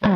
Bom 0.00 0.08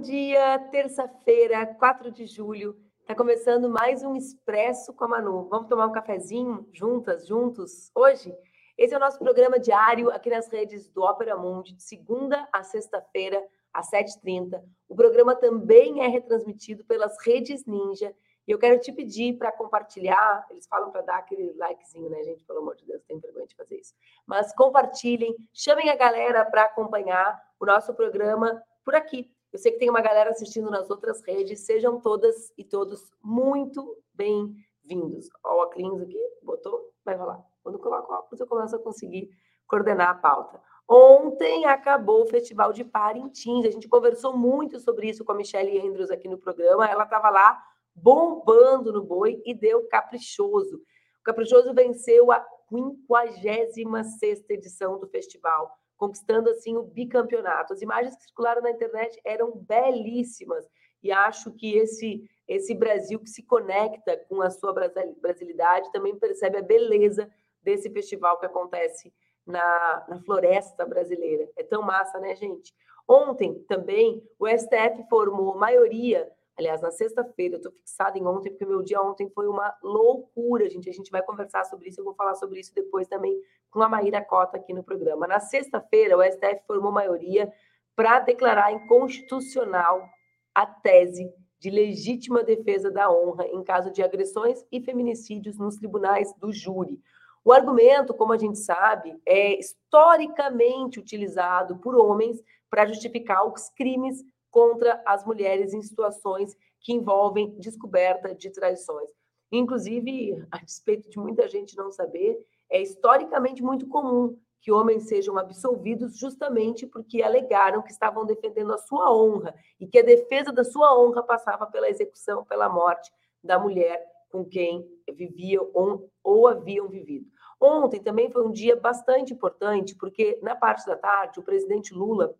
dia, 0.00 0.58
terça-feira, 0.70 1.66
4 1.66 2.10
de 2.10 2.26
julho. 2.26 2.76
Está 3.00 3.14
começando 3.14 3.70
mais 3.70 4.02
um 4.02 4.16
Expresso 4.16 4.92
com 4.92 5.04
a 5.04 5.08
Manu. 5.08 5.48
Vamos 5.48 5.68
tomar 5.68 5.86
um 5.86 5.92
cafezinho 5.92 6.68
juntas, 6.72 7.26
juntos, 7.26 7.90
hoje? 7.94 8.34
Esse 8.76 8.94
é 8.94 8.96
o 8.96 9.00
nosso 9.00 9.18
programa 9.18 9.60
diário 9.60 10.10
aqui 10.10 10.28
nas 10.28 10.48
redes 10.48 10.90
do 10.90 11.02
Ópera 11.02 11.36
Mundi, 11.36 11.74
de 11.74 11.82
segunda 11.82 12.48
a 12.52 12.62
sexta-feira, 12.62 13.42
às 13.72 13.90
7h30. 13.90 14.62
O 14.88 14.94
programa 14.94 15.34
também 15.34 16.04
é 16.04 16.08
retransmitido 16.08 16.84
pelas 16.84 17.16
redes 17.24 17.64
Ninja. 17.66 18.14
E 18.46 18.50
eu 18.50 18.58
quero 18.58 18.80
te 18.80 18.92
pedir 18.92 19.38
para 19.38 19.52
compartilhar. 19.52 20.46
Eles 20.50 20.66
falam 20.66 20.90
para 20.90 21.02
dar 21.02 21.18
aquele 21.18 21.52
likezinho, 21.52 22.10
né, 22.10 22.22
gente? 22.24 22.44
Pelo 22.44 22.58
amor 22.58 22.74
de 22.76 22.84
Deus, 22.84 23.02
tem 23.04 23.18
vergonha 23.18 23.46
de 23.46 23.54
fazer 23.54 23.76
isso. 23.76 23.94
Mas 24.26 24.52
compartilhem, 24.54 25.34
chamem 25.52 25.88
a 25.88 25.96
galera 25.96 26.44
para 26.44 26.64
acompanhar 26.64 27.40
o 27.60 27.64
nosso 27.64 27.94
programa 27.94 28.62
por 28.84 28.94
aqui. 28.94 29.32
Eu 29.52 29.58
sei 29.58 29.70
que 29.70 29.78
tem 29.78 29.90
uma 29.90 30.00
galera 30.00 30.30
assistindo 30.30 30.70
nas 30.70 30.90
outras 30.90 31.22
redes. 31.22 31.60
Sejam 31.60 32.00
todas 32.00 32.52
e 32.56 32.64
todos 32.64 33.12
muito 33.22 33.96
bem-vindos. 34.14 35.28
Ó, 35.44 35.58
o 35.58 35.62
Aclins 35.62 36.00
aqui, 36.00 36.18
botou, 36.42 36.92
vai 37.04 37.14
rolar. 37.14 37.44
Quando 37.62 37.78
coloco 37.78 38.12
o 38.12 38.16
óculos, 38.16 38.40
eu 38.40 38.46
começo 38.46 38.74
a 38.74 38.78
conseguir 38.78 39.30
coordenar 39.66 40.08
a 40.08 40.14
pauta. 40.14 40.60
Ontem 40.88 41.64
acabou 41.64 42.22
o 42.22 42.26
Festival 42.26 42.72
de 42.72 42.84
Parintins. 42.84 43.66
A 43.66 43.70
gente 43.70 43.88
conversou 43.88 44.36
muito 44.36 44.78
sobre 44.80 45.08
isso 45.08 45.24
com 45.24 45.32
a 45.32 45.34
Michelle 45.34 45.80
Andrews 45.80 46.10
aqui 46.10 46.28
no 46.28 46.38
programa. 46.38 46.86
Ela 46.86 47.04
estava 47.04 47.30
lá 47.30 47.62
bombando 47.94 48.92
no 48.92 49.02
boi 49.02 49.42
e 49.44 49.54
deu 49.54 49.86
caprichoso. 49.88 50.76
O 50.76 51.24
Caprichoso 51.24 51.72
venceu 51.72 52.32
a 52.32 52.44
56 52.68 54.44
edição 54.50 54.98
do 54.98 55.06
festival 55.08 55.78
conquistando 56.02 56.50
assim 56.50 56.76
o 56.76 56.82
bicampeonato. 56.82 57.72
As 57.72 57.80
imagens 57.80 58.16
que 58.16 58.24
circularam 58.24 58.60
na 58.60 58.72
internet 58.72 59.20
eram 59.24 59.52
belíssimas 59.52 60.66
e 61.00 61.12
acho 61.12 61.52
que 61.52 61.76
esse 61.76 62.28
esse 62.48 62.74
Brasil 62.74 63.20
que 63.20 63.30
se 63.30 63.44
conecta 63.44 64.16
com 64.28 64.42
a 64.42 64.50
sua 64.50 64.74
brasilidade 65.20 65.92
também 65.92 66.18
percebe 66.18 66.58
a 66.58 66.62
beleza 66.62 67.30
desse 67.62 67.88
festival 67.88 68.38
que 68.40 68.46
acontece 68.46 69.14
na, 69.46 70.04
na 70.08 70.20
floresta 70.22 70.84
brasileira. 70.86 71.48
É 71.56 71.62
tão 71.62 71.82
massa, 71.82 72.18
né, 72.18 72.34
gente? 72.34 72.74
Ontem 73.08 73.54
também 73.68 74.22
o 74.38 74.48
STF 74.48 75.08
formou 75.08 75.56
maioria 75.56 76.30
Aliás, 76.56 76.82
na 76.82 76.90
sexta-feira, 76.90 77.54
eu 77.54 77.56
estou 77.56 77.72
fixada 77.72 78.18
em 78.18 78.26
ontem, 78.26 78.50
porque 78.50 78.66
meu 78.66 78.82
dia 78.82 79.00
ontem 79.00 79.28
foi 79.30 79.48
uma 79.48 79.74
loucura, 79.82 80.68
gente. 80.68 80.88
A 80.88 80.92
gente 80.92 81.10
vai 81.10 81.22
conversar 81.22 81.64
sobre 81.64 81.88
isso, 81.88 82.00
eu 82.00 82.04
vou 82.04 82.14
falar 82.14 82.34
sobre 82.34 82.60
isso 82.60 82.74
depois 82.74 83.08
também 83.08 83.40
com 83.70 83.82
a 83.82 83.88
Maíra 83.88 84.22
Cota 84.22 84.58
aqui 84.58 84.74
no 84.74 84.84
programa. 84.84 85.26
Na 85.26 85.40
sexta-feira, 85.40 86.16
o 86.16 86.22
STF 86.22 86.62
formou 86.66 86.92
maioria 86.92 87.50
para 87.96 88.20
declarar 88.20 88.72
inconstitucional 88.72 90.06
a 90.54 90.66
tese 90.66 91.32
de 91.58 91.70
legítima 91.70 92.42
defesa 92.42 92.90
da 92.90 93.10
honra 93.10 93.46
em 93.46 93.62
caso 93.62 93.90
de 93.90 94.02
agressões 94.02 94.64
e 94.70 94.80
feminicídios 94.80 95.56
nos 95.56 95.76
tribunais 95.76 96.34
do 96.34 96.52
júri. 96.52 97.00
O 97.44 97.52
argumento, 97.52 98.14
como 98.14 98.32
a 98.32 98.38
gente 98.38 98.58
sabe, 98.58 99.20
é 99.26 99.58
historicamente 99.58 101.00
utilizado 101.00 101.76
por 101.78 101.96
homens 101.96 102.42
para 102.70 102.86
justificar 102.86 103.44
os 103.46 103.68
crimes 103.70 104.24
contra 104.50 105.02
as 105.04 105.24
mulheres 105.24 105.74
em 105.74 105.82
situações 105.82 106.56
que 106.80 106.92
envolvem 106.92 107.58
descoberta 107.58 108.34
de 108.34 108.50
traições. 108.50 109.08
Inclusive, 109.50 110.46
a 110.50 110.58
despeito 110.58 111.10
de 111.10 111.18
muita 111.18 111.48
gente 111.48 111.76
não 111.76 111.90
saber, 111.90 112.38
é 112.70 112.80
historicamente 112.80 113.62
muito 113.62 113.86
comum 113.88 114.38
que 114.60 114.70
homens 114.70 115.08
sejam 115.08 115.36
absolvidos 115.36 116.16
justamente 116.16 116.86
porque 116.86 117.22
alegaram 117.22 117.82
que 117.82 117.90
estavam 117.90 118.24
defendendo 118.24 118.72
a 118.72 118.78
sua 118.78 119.12
honra 119.12 119.54
e 119.80 119.86
que 119.86 119.98
a 119.98 120.04
defesa 120.04 120.52
da 120.52 120.62
sua 120.62 120.96
honra 120.96 121.22
passava 121.22 121.66
pela 121.66 121.90
execução, 121.90 122.44
pela 122.44 122.68
morte 122.68 123.12
da 123.42 123.58
mulher 123.58 124.11
com 124.32 124.44
quem 124.44 124.84
viviam 125.14 125.70
ou, 125.74 126.10
ou 126.24 126.48
haviam 126.48 126.88
vivido. 126.88 127.30
Ontem 127.60 128.02
também 128.02 128.30
foi 128.30 128.44
um 128.44 128.50
dia 128.50 128.74
bastante 128.74 129.32
importante, 129.32 129.94
porque 129.94 130.38
na 130.42 130.56
parte 130.56 130.84
da 130.86 130.96
tarde 130.96 131.38
o 131.38 131.44
presidente 131.44 131.94
Lula 131.94 132.34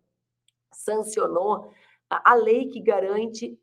sancionou 0.73 1.71
a 2.09 2.33
lei 2.33 2.67
que 2.67 2.81
garante 2.81 3.57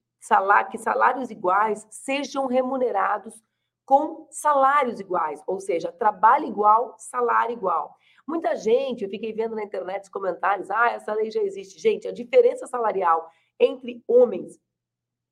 que 0.71 0.79
salários 0.79 1.31
iguais 1.31 1.87
sejam 1.91 2.47
remunerados 2.47 3.43
com 3.85 4.29
salários 4.31 5.01
iguais, 5.01 5.43
ou 5.47 5.59
seja, 5.59 5.91
trabalho 5.91 6.47
igual, 6.47 6.95
salário 6.97 7.55
igual. 7.55 7.97
Muita 8.27 8.55
gente, 8.55 9.03
eu 9.03 9.11
fiquei 9.11 9.33
vendo 9.33 9.57
na 9.57 9.65
internet 9.65 10.05
os 10.05 10.09
comentários, 10.09 10.71
ah, 10.71 10.91
essa 10.91 11.12
lei 11.12 11.31
já 11.31 11.43
existe. 11.43 11.81
Gente, 11.81 12.07
a 12.07 12.12
diferença 12.12 12.67
salarial 12.67 13.29
entre 13.59 14.03
homens 14.07 14.61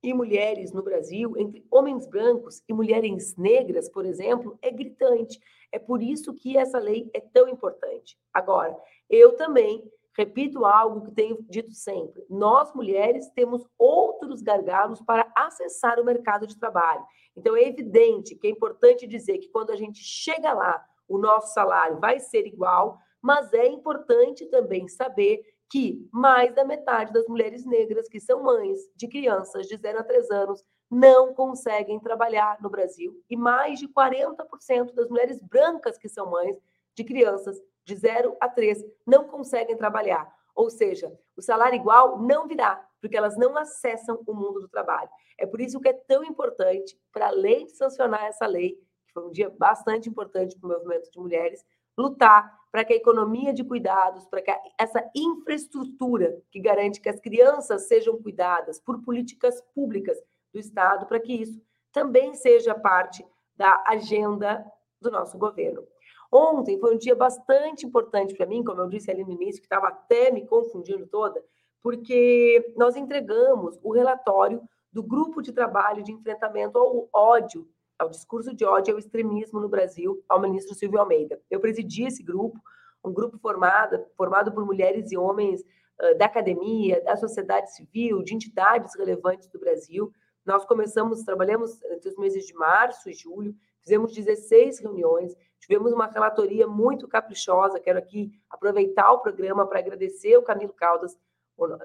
e 0.03 0.15
mulheres 0.15 0.73
no 0.73 0.83
Brasil, 0.83 1.37
entre 1.37 1.65
homens 1.71 2.07
brancos 2.07 2.63
e 2.69 2.73
mulheres 2.73 3.37
negras, 3.37 3.89
por 3.89 4.05
exemplo, 4.05 4.59
é 4.63 4.71
gritante. 4.71 5.41
É 5.73 5.79
por 5.79 6.03
isso 6.03 6.35
que 6.35 6.57
essa 6.57 6.79
lei 6.79 7.11
é 7.13 7.21
tão 7.21 7.49
importante. 7.49 8.17
Agora, 8.33 8.77
eu 9.11 9.37
também 9.37 9.91
Repito 10.19 10.65
algo 10.65 11.03
que 11.03 11.13
tenho 11.13 11.39
dito 11.49 11.73
sempre: 11.73 12.25
nós 12.29 12.75
mulheres 12.75 13.31
temos 13.37 13.65
outros 13.79 14.43
gargalos 14.43 15.01
para 15.01 15.31
acessar 15.37 16.01
o 16.01 16.05
mercado 16.05 16.45
de 16.45 16.59
trabalho. 16.59 17.05
Então, 17.37 17.55
é 17.55 17.63
evidente 17.63 18.35
que 18.35 18.49
é 18.49 18.51
importante 18.51 19.07
dizer 19.07 19.39
que 19.39 19.49
quando 19.49 19.71
a 19.71 19.77
gente 19.77 20.01
chega 20.03 20.53
lá, 20.53 20.85
o 21.07 21.19
nosso 21.19 21.55
salário 21.55 22.01
vai 22.01 22.19
ser 22.19 22.49
igual, 22.49 22.99
mas 23.23 23.53
é 23.53 23.69
importante 23.69 24.45
também 24.47 24.89
saber 24.89 25.41
que 25.71 26.09
mais 26.13 26.55
da 26.55 26.65
metade 26.65 27.13
das 27.13 27.27
mulheres 27.27 27.65
negras 27.65 28.09
que 28.09 28.21
são 28.21 28.43
mães 28.43 28.81
de 28.97 29.07
crianças 29.07 29.67
de 29.67 29.77
0 29.77 29.99
a 29.99 30.05
3 30.05 30.31
anos 30.31 30.65
não 30.91 31.35
conseguem 31.35 32.01
trabalhar 32.01 32.59
no 32.63 32.71
Brasil 32.71 33.23
e 33.29 33.37
mais 33.37 33.79
de 33.79 33.87
40% 33.89 34.95
das 34.95 35.09
mulheres 35.09 35.41
brancas 35.43 35.99
que 35.99 36.09
são 36.09 36.31
mães 36.31 36.57
de 36.95 37.05
crianças 37.05 37.61
de 37.85 37.95
0 37.95 38.37
a 38.41 38.49
3 38.49 38.85
não 39.07 39.29
conseguem 39.29 39.77
trabalhar. 39.77 40.33
Ou 40.55 40.71
seja, 40.71 41.13
o 41.37 41.43
salário 41.43 41.77
igual 41.77 42.19
não 42.19 42.49
virá, 42.49 42.85
porque 43.01 43.17
elas 43.17 43.37
não 43.37 43.57
acessam 43.57 44.21
o 44.27 44.35
mundo 44.35 44.61
do 44.61 44.69
trabalho. 44.69 45.09
É 45.39 45.47
por 45.47 45.61
isso 45.61 45.81
que 45.81 45.89
é 45.89 45.93
tão 45.93 46.25
importante, 46.25 46.99
para 47.13 47.29
além 47.29 47.67
de 47.67 47.77
sancionar 47.77 48.25
essa 48.25 48.47
lei, 48.47 48.75
que 49.07 49.13
foi 49.13 49.25
um 49.25 49.31
dia 49.31 49.49
bastante 49.51 50.09
importante 50.09 50.59
para 50.59 50.69
o 50.69 50.73
movimento 50.73 51.11
de 51.11 51.19
mulheres, 51.19 51.65
lutar 51.99 52.57
para 52.71 52.85
que 52.85 52.93
a 52.93 52.97
economia 52.97 53.53
de 53.53 53.65
cuidados, 53.65 54.25
para 54.27 54.41
que 54.41 54.53
essa 54.79 55.05
infraestrutura 55.15 56.41
que 56.51 56.61
garante 56.61 57.01
que 57.01 57.09
as 57.09 57.19
crianças 57.19 57.89
sejam 57.89 58.23
cuidadas 58.23 58.79
por 58.79 59.03
políticas 59.03 59.61
públicas 59.75 60.17
do 60.53 60.61
Estado, 60.61 61.07
para 61.07 61.19
que 61.19 61.33
isso 61.33 61.61
também 61.93 62.35
seja 62.35 62.75
parte 62.75 63.27
da 63.57 63.83
agenda 63.87 64.65
do 65.01 65.11
nosso 65.11 65.37
governo. 65.37 65.83
Ontem 66.31 66.79
foi 66.79 66.95
um 66.95 66.99
dia 66.99 67.17
bastante 67.17 67.87
importante 67.87 68.35
para 68.35 68.47
mim, 68.47 68.63
como 68.63 68.83
eu 68.83 68.89
disse 68.89 69.11
ali 69.11 69.25
no 69.25 69.33
início, 69.33 69.61
que 69.61 69.67
estava 69.67 69.89
até 69.89 70.31
me 70.31 70.47
confundindo 70.47 71.07
toda, 71.07 71.43
porque 71.83 72.75
nós 72.77 72.97
entregamos 72.97 73.79
o 73.83 73.93
relatório 73.93 74.63
do 74.93 75.03
grupo 75.03 75.41
de 75.41 75.53
trabalho 75.53 76.03
de 76.03 76.13
enfrentamento 76.13 76.79
ao 76.79 77.09
ódio, 77.13 77.67
ao 77.99 78.09
discurso 78.09 78.55
de 78.55 78.65
ódio 78.65 78.91
e 78.91 78.95
ao 78.95 78.99
extremismo 78.99 79.61
no 79.61 79.69
Brasil, 79.69 80.23
ao 80.29 80.41
ministro 80.41 80.75
Silvio 80.75 81.01
Almeida. 81.01 81.41
Eu 81.51 81.61
presidi 81.61 82.05
esse 82.05 82.23
grupo, 82.23 82.59
um 83.05 83.13
grupo 83.13 83.39
formado, 83.39 84.05
formado 84.17 84.53
por 84.53 84.65
mulheres 84.65 85.11
e 85.11 85.17
homens 85.17 85.61
uh, 85.61 86.17
da 86.17 86.27
academia, 86.27 87.03
da 87.03 87.17
sociedade 87.17 87.75
civil, 87.75 88.23
de 88.23 88.35
entidades 88.35 88.95
relevantes 88.97 89.49
do 89.49 89.59
Brasil. 89.59 90.13
Nós 90.45 90.65
começamos, 90.65 91.23
trabalhamos 91.25 91.83
entre 91.85 92.09
os 92.09 92.17
meses 92.17 92.47
de 92.47 92.55
março 92.55 93.11
e 93.11 93.13
julho, 93.13 93.55
fizemos 93.83 94.15
16 94.15 94.81
reuniões, 94.81 95.35
Tivemos 95.61 95.93
uma 95.93 96.07
relatoria 96.07 96.67
muito 96.67 97.09
caprichosa. 97.09 97.81
Quero 97.81 97.99
aqui 97.99 98.31
aproveitar 98.49 99.13
o 99.13 99.19
programa 99.19 99.67
para 99.67 99.81
agradecer 99.81 100.37
o 100.37 100.43
Camilo 100.43 100.73
Caldas, 100.73 101.19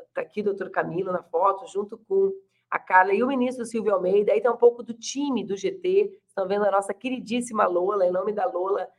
está 0.07 0.21
aqui 0.21 0.42
o 0.42 0.44
doutor 0.44 0.69
Camilo 0.69 1.12
na 1.12 1.24
foto, 1.24 1.68
junto 1.68 1.98
com 1.98 2.31
a 2.73 2.79
Carla 2.79 3.13
e 3.13 3.21
o 3.21 3.27
ministro 3.27 3.63
Silvio 3.67 3.93
Almeida. 3.93 4.31
Aí 4.31 4.39
está 4.39 4.51
um 4.51 4.57
pouco 4.57 4.81
do 4.81 4.95
time 4.95 5.43
do 5.43 5.55
GT. 5.55 6.11
Estão 6.27 6.47
vendo 6.47 6.65
a 6.65 6.71
nossa 6.71 6.91
queridíssima 6.91 7.67
Lola. 7.67 8.07
Em 8.07 8.11
nome 8.11 8.33
da 8.33 8.47
Lola, 8.47 8.89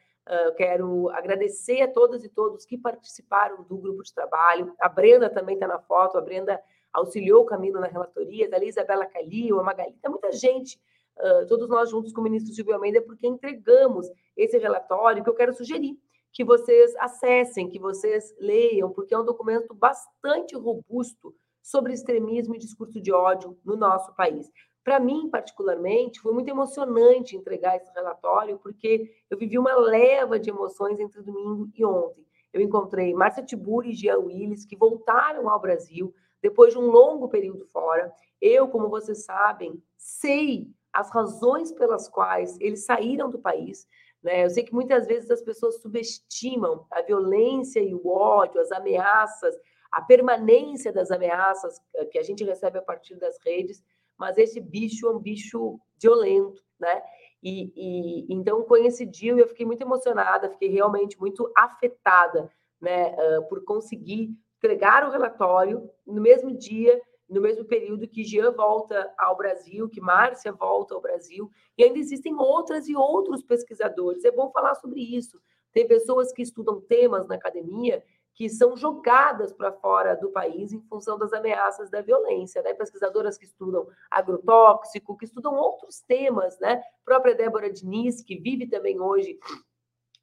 eu 0.44 0.54
quero 0.54 1.08
agradecer 1.10 1.82
a 1.82 1.88
todas 1.88 2.22
e 2.22 2.28
todos 2.28 2.64
que 2.64 2.78
participaram 2.78 3.64
do 3.64 3.76
grupo 3.76 4.04
de 4.04 4.14
trabalho. 4.14 4.72
A 4.78 4.88
Brenda 4.88 5.28
também 5.28 5.56
está 5.56 5.66
na 5.66 5.80
foto. 5.80 6.16
A 6.16 6.20
Brenda 6.20 6.62
auxiliou 6.92 7.42
o 7.42 7.46
Camilo 7.46 7.80
na 7.80 7.88
relatoria. 7.88 8.48
Ali 8.52 8.68
Isabela 8.68 9.06
Calil, 9.06 9.58
a 9.58 9.64
Magali. 9.64 9.96
Tem 10.00 10.08
muita 10.08 10.30
gente 10.30 10.80
uh, 11.18 11.44
todos 11.48 11.68
nós 11.68 11.90
juntos 11.90 12.12
com 12.12 12.20
o 12.20 12.24
ministro 12.24 12.54
Silvio 12.54 12.74
Almeida, 12.74 13.02
porque 13.02 13.26
entregamos 13.26 14.06
esse 14.36 14.56
relatório 14.56 15.24
que 15.24 15.28
eu 15.28 15.34
quero 15.34 15.52
sugerir 15.52 15.98
que 16.32 16.44
vocês 16.44 16.94
acessem, 16.96 17.68
que 17.68 17.78
vocês 17.78 18.34
leiam, 18.38 18.90
porque 18.90 19.14
é 19.14 19.18
um 19.18 19.24
documento 19.24 19.72
bastante 19.72 20.56
robusto 20.56 21.34
sobre 21.64 21.94
extremismo 21.94 22.55
e 22.55 22.58
discurso 22.58 23.00
de 23.00 23.11
ódio 23.11 23.58
no 23.64 23.75
nosso 23.75 24.14
país. 24.14 24.52
Para 24.84 25.00
mim, 25.00 25.31
particularmente, 25.31 26.20
foi 26.20 26.34
muito 26.34 26.50
emocionante 26.50 27.34
entregar 27.34 27.75
esse 27.76 27.90
relatório, 27.94 28.58
porque 28.58 29.11
eu 29.31 29.38
vivi 29.38 29.58
uma 29.58 29.75
leva 29.75 30.38
de 30.38 30.50
emoções 30.50 31.00
entre 31.00 31.22
domingo 31.22 31.70
e 31.75 31.82
ontem. 31.82 32.22
Eu 32.52 32.61
encontrei 32.61 33.14
Márcia 33.14 33.43
Tiburi 33.43 33.93
e 33.93 33.94
Jean 33.94 34.19
Willis, 34.19 34.66
que 34.66 34.76
voltaram 34.76 35.49
ao 35.49 35.58
Brasil 35.58 36.14
depois 36.43 36.75
de 36.75 36.78
um 36.78 36.90
longo 36.90 37.31
período 37.31 37.64
fora. 37.64 38.12
Eu, 38.38 38.69
como 38.69 38.90
vocês 38.90 39.25
sabem, 39.25 39.82
sei 39.96 40.70
as 40.93 41.10
razões 41.10 41.72
pelas 41.72 42.10
quais 42.10 42.60
eles 42.60 42.84
saíram 42.84 43.31
do 43.31 43.38
país. 43.38 43.88
Né? 44.22 44.44
Eu 44.44 44.50
sei 44.50 44.64
que 44.64 44.75
muitas 44.75 45.06
vezes 45.06 45.31
as 45.31 45.40
pessoas 45.40 45.81
subestimam 45.81 46.87
a 46.90 47.00
violência 47.00 47.81
e 47.81 47.94
o 47.94 48.06
ódio, 48.06 48.60
as 48.60 48.70
ameaças, 48.70 49.56
a 49.94 50.02
permanência 50.02 50.93
das 50.93 51.12
ameaças 51.12 51.81
eh, 51.94 52.05
que 52.06 52.19
a 52.19 52.23
gente 52.23 52.43
recebe 52.43 52.79
a 52.79 52.82
partir 52.82 53.14
das 53.14 53.38
redes, 53.46 53.81
mas 54.19 54.37
esse 54.37 54.61
bicho 54.61 55.06
é 55.06 55.11
um 55.11 55.20
bicho 55.20 55.79
violento, 56.02 56.61
né? 56.81 57.00
E, 57.41 57.73
e 57.76 58.26
então 58.29 58.64
coincidiu 58.64 59.37
e 59.37 59.41
eu 59.41 59.46
fiquei 59.46 59.64
muito 59.64 59.82
emocionada, 59.82 60.50
fiquei 60.50 60.69
realmente 60.69 61.19
muito 61.20 61.49
afetada, 61.56 62.50
né, 62.81 63.14
uh, 63.14 63.49
por 63.49 63.62
conseguir 63.64 64.31
entregar 64.58 65.06
o 65.06 65.12
relatório 65.12 65.88
no 66.05 66.20
mesmo 66.20 66.50
dia, 66.50 67.00
no 67.29 67.41
mesmo 67.41 67.64
período 67.64 68.08
que 68.08 68.25
Jean 68.25 68.50
volta 68.50 69.12
ao 69.17 69.37
Brasil, 69.37 69.88
que 69.88 70.00
Márcia 70.00 70.50
volta 70.52 70.94
ao 70.94 71.00
Brasil, 71.00 71.49
e 71.79 71.85
ainda 71.85 71.99
existem 71.99 72.35
outras 72.35 72.88
e 72.88 72.96
outros 72.96 73.44
pesquisadores. 73.44 74.25
É 74.25 74.32
bom 74.32 74.50
falar 74.50 74.75
sobre 74.75 75.00
isso. 75.00 75.41
Tem 75.73 75.87
pessoas 75.87 76.32
que 76.32 76.43
estudam 76.43 76.81
temas 76.81 77.29
na 77.29 77.37
academia 77.37 78.02
que 78.34 78.48
são 78.48 78.76
jogadas 78.76 79.52
para 79.52 79.72
fora 79.72 80.16
do 80.16 80.31
país 80.31 80.72
em 80.72 80.81
função 80.82 81.16
das 81.16 81.32
ameaças 81.32 81.88
da 81.88 82.02
violência, 82.02 82.60
né? 82.62 82.75
Pesquisadoras 82.75 83.38
que 83.38 83.44
estudam 83.44 83.86
agrotóxico, 84.10 85.16
que 85.16 85.25
estudam 85.25 85.54
outros 85.54 86.00
temas, 86.00 86.58
né? 86.58 86.82
Própria 87.04 87.34
Débora 87.34 87.70
Diniz, 87.70 88.22
que 88.22 88.36
vive 88.36 88.66
também 88.66 89.00
hoje 89.00 89.38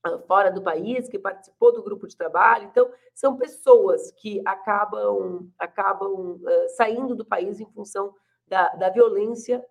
ah, 0.04 0.19
fora 0.28 0.52
do 0.52 0.62
país, 0.62 1.08
que 1.08 1.18
participou 1.18 1.72
do 1.72 1.81
grupo 1.81 2.06
de 2.06 2.18
trabalho. 2.18 2.66
Então, 2.66 2.92
são 3.16 3.38
pessoas 3.38 4.12
que 4.12 4.42
acabam, 4.46 5.50
acabam 5.58 6.42
uh, 6.42 6.69
saindo 6.75 7.16
do 7.16 7.24
país 7.24 7.62
em 7.62 7.72
função 7.72 8.13
da, 8.46 8.68
da 8.75 8.90
violência 8.90 9.66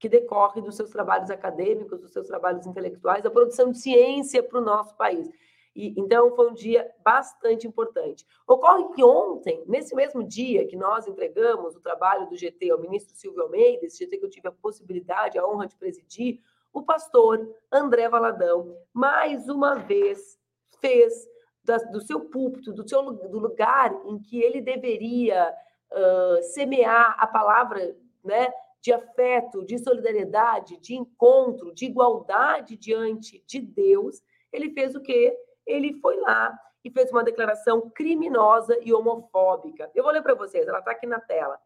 que 0.00 0.08
decorre 0.08 0.60
dos 0.60 0.74
seus 0.74 0.90
trabalhos 0.90 1.30
acadêmicos, 1.30 2.00
dos 2.00 2.12
seus 2.12 2.26
trabalhos 2.26 2.66
intelectuais, 2.66 3.22
da 3.22 3.30
produção 3.30 3.70
de 3.70 3.78
ciência 3.78 4.42
para 4.42 4.58
o 4.58 4.64
nosso 4.64 4.96
país. 4.96 5.30
E, 5.74 5.92
então, 5.98 6.34
foi 6.36 6.50
um 6.50 6.54
dia 6.54 6.88
bastante 7.04 7.66
importante. 7.66 8.24
Ocorre 8.46 8.94
que 8.94 9.02
ontem, 9.02 9.64
nesse 9.66 9.94
mesmo 9.94 10.22
dia 10.22 10.66
que 10.66 10.76
nós 10.76 11.06
entregamos 11.06 11.74
o 11.74 11.80
trabalho 11.80 12.28
do 12.28 12.36
GT 12.36 12.70
ao 12.70 12.80
ministro 12.80 13.16
Silvio 13.16 13.42
Almeida, 13.42 13.84
esse 13.84 13.98
GT 13.98 14.18
que 14.18 14.24
eu 14.24 14.30
tive 14.30 14.48
a 14.48 14.52
possibilidade, 14.52 15.38
a 15.38 15.46
honra 15.46 15.66
de 15.66 15.76
presidir, 15.76 16.40
o 16.72 16.82
pastor 16.82 17.48
André 17.72 18.08
Valadão, 18.08 18.76
mais 18.92 19.48
uma 19.48 19.74
vez, 19.74 20.38
fez 20.80 21.28
da, 21.64 21.78
do 21.78 22.00
seu 22.00 22.20
púlpito, 22.20 22.72
do, 22.72 22.88
seu, 22.88 23.02
do 23.12 23.38
lugar 23.38 23.92
em 24.06 24.18
que 24.18 24.40
ele 24.40 24.60
deveria 24.60 25.52
uh, 25.90 26.42
semear 26.42 27.16
a 27.18 27.26
palavra 27.26 27.96
né, 28.22 28.52
de 28.80 28.92
afeto, 28.92 29.64
de 29.64 29.78
solidariedade, 29.78 30.76
de 30.78 30.94
encontro, 30.94 31.72
de 31.72 31.86
igualdade 31.86 32.76
diante 32.76 33.42
de 33.46 33.58
Deus, 33.58 34.22
ele 34.52 34.70
fez 34.70 34.94
o 34.94 35.00
quê? 35.00 35.36
Ele 35.66 35.94
foi 36.00 36.18
lá 36.20 36.58
e 36.84 36.90
fez 36.90 37.10
uma 37.10 37.24
declaração 37.24 37.90
criminosa 37.90 38.78
e 38.82 38.92
homofóbica. 38.92 39.90
Eu 39.94 40.04
vou 40.04 40.12
ler 40.12 40.22
para 40.22 40.34
vocês, 40.34 40.68
ela 40.68 40.80
está 40.80 40.90
aqui 40.90 41.06
na 41.06 41.20
tela. 41.20 41.58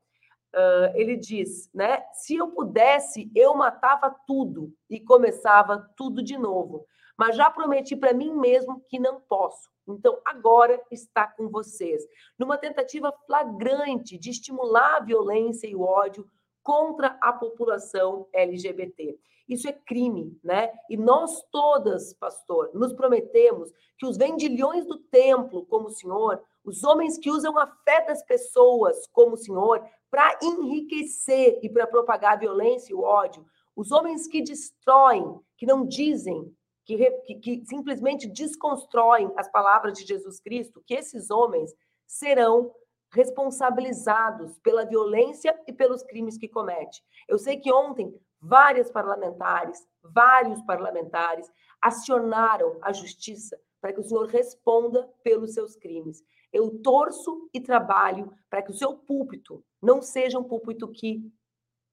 Uh, 0.54 0.94
ele 0.94 1.16
diz, 1.16 1.70
né? 1.74 2.02
Se 2.12 2.36
eu 2.36 2.48
pudesse, 2.48 3.30
eu 3.34 3.54
matava 3.54 4.14
tudo 4.26 4.72
e 4.88 4.98
começava 4.98 5.90
tudo 5.96 6.22
de 6.22 6.38
novo. 6.38 6.86
Mas 7.18 7.36
já 7.36 7.50
prometi 7.50 7.96
para 7.96 8.14
mim 8.14 8.32
mesmo 8.32 8.82
que 8.88 8.98
não 8.98 9.20
posso. 9.20 9.68
Então, 9.86 10.20
agora 10.24 10.80
está 10.90 11.26
com 11.26 11.48
vocês. 11.48 12.02
Numa 12.38 12.56
tentativa 12.56 13.12
flagrante 13.26 14.16
de 14.16 14.30
estimular 14.30 14.96
a 14.96 15.00
violência 15.00 15.66
e 15.66 15.74
o 15.74 15.82
ódio 15.82 16.28
contra 16.62 17.18
a 17.20 17.32
população 17.32 18.28
LGBT. 18.32 19.18
Isso 19.48 19.66
é 19.66 19.72
crime, 19.72 20.38
né? 20.44 20.70
E 20.90 20.96
nós 20.96 21.42
todas, 21.50 22.12
pastor, 22.14 22.70
nos 22.74 22.92
prometemos 22.92 23.72
que 23.96 24.04
os 24.04 24.18
vendilhões 24.18 24.86
do 24.86 24.98
templo, 24.98 25.64
como 25.66 25.88
o 25.88 25.92
senhor, 25.92 26.42
os 26.64 26.84
homens 26.84 27.16
que 27.16 27.30
usam 27.30 27.58
a 27.58 27.66
fé 27.84 28.04
das 28.04 28.22
pessoas, 28.24 29.06
como 29.10 29.34
o 29.34 29.38
senhor, 29.38 29.82
para 30.10 30.38
enriquecer 30.42 31.58
e 31.62 31.68
para 31.68 31.86
propagar 31.86 32.34
a 32.34 32.38
violência 32.38 32.92
e 32.92 32.94
o 32.94 33.02
ódio, 33.02 33.44
os 33.74 33.90
homens 33.90 34.26
que 34.26 34.42
destroem, 34.42 35.40
que 35.56 35.64
não 35.64 35.86
dizem, 35.86 36.52
que, 36.84 37.10
que, 37.10 37.34
que 37.36 37.66
simplesmente 37.66 38.26
desconstroem 38.26 39.30
as 39.36 39.50
palavras 39.50 39.96
de 39.96 40.04
Jesus 40.06 40.40
Cristo, 40.40 40.82
que 40.86 40.94
esses 40.94 41.30
homens 41.30 41.72
serão 42.06 42.70
responsabilizados 43.12 44.58
pela 44.58 44.84
violência 44.84 45.58
e 45.66 45.72
pelos 45.72 46.02
crimes 46.02 46.36
que 46.36 46.48
comete. 46.48 47.02
Eu 47.26 47.38
sei 47.38 47.56
que 47.56 47.72
ontem 47.72 48.14
várias 48.40 48.90
parlamentares, 48.90 49.86
vários 50.02 50.62
parlamentares 50.62 51.50
acionaram 51.80 52.78
a 52.82 52.92
justiça 52.92 53.58
para 53.80 53.92
que 53.92 54.00
o 54.00 54.04
senhor 54.04 54.26
responda 54.26 55.08
pelos 55.22 55.54
seus 55.54 55.76
crimes. 55.76 56.22
Eu 56.52 56.82
torço 56.82 57.48
e 57.52 57.60
trabalho 57.60 58.32
para 58.48 58.62
que 58.62 58.70
o 58.70 58.74
seu 58.74 58.94
púlpito 58.94 59.62
não 59.80 60.00
seja 60.00 60.38
um 60.38 60.44
púlpito 60.44 60.88
que 60.88 61.22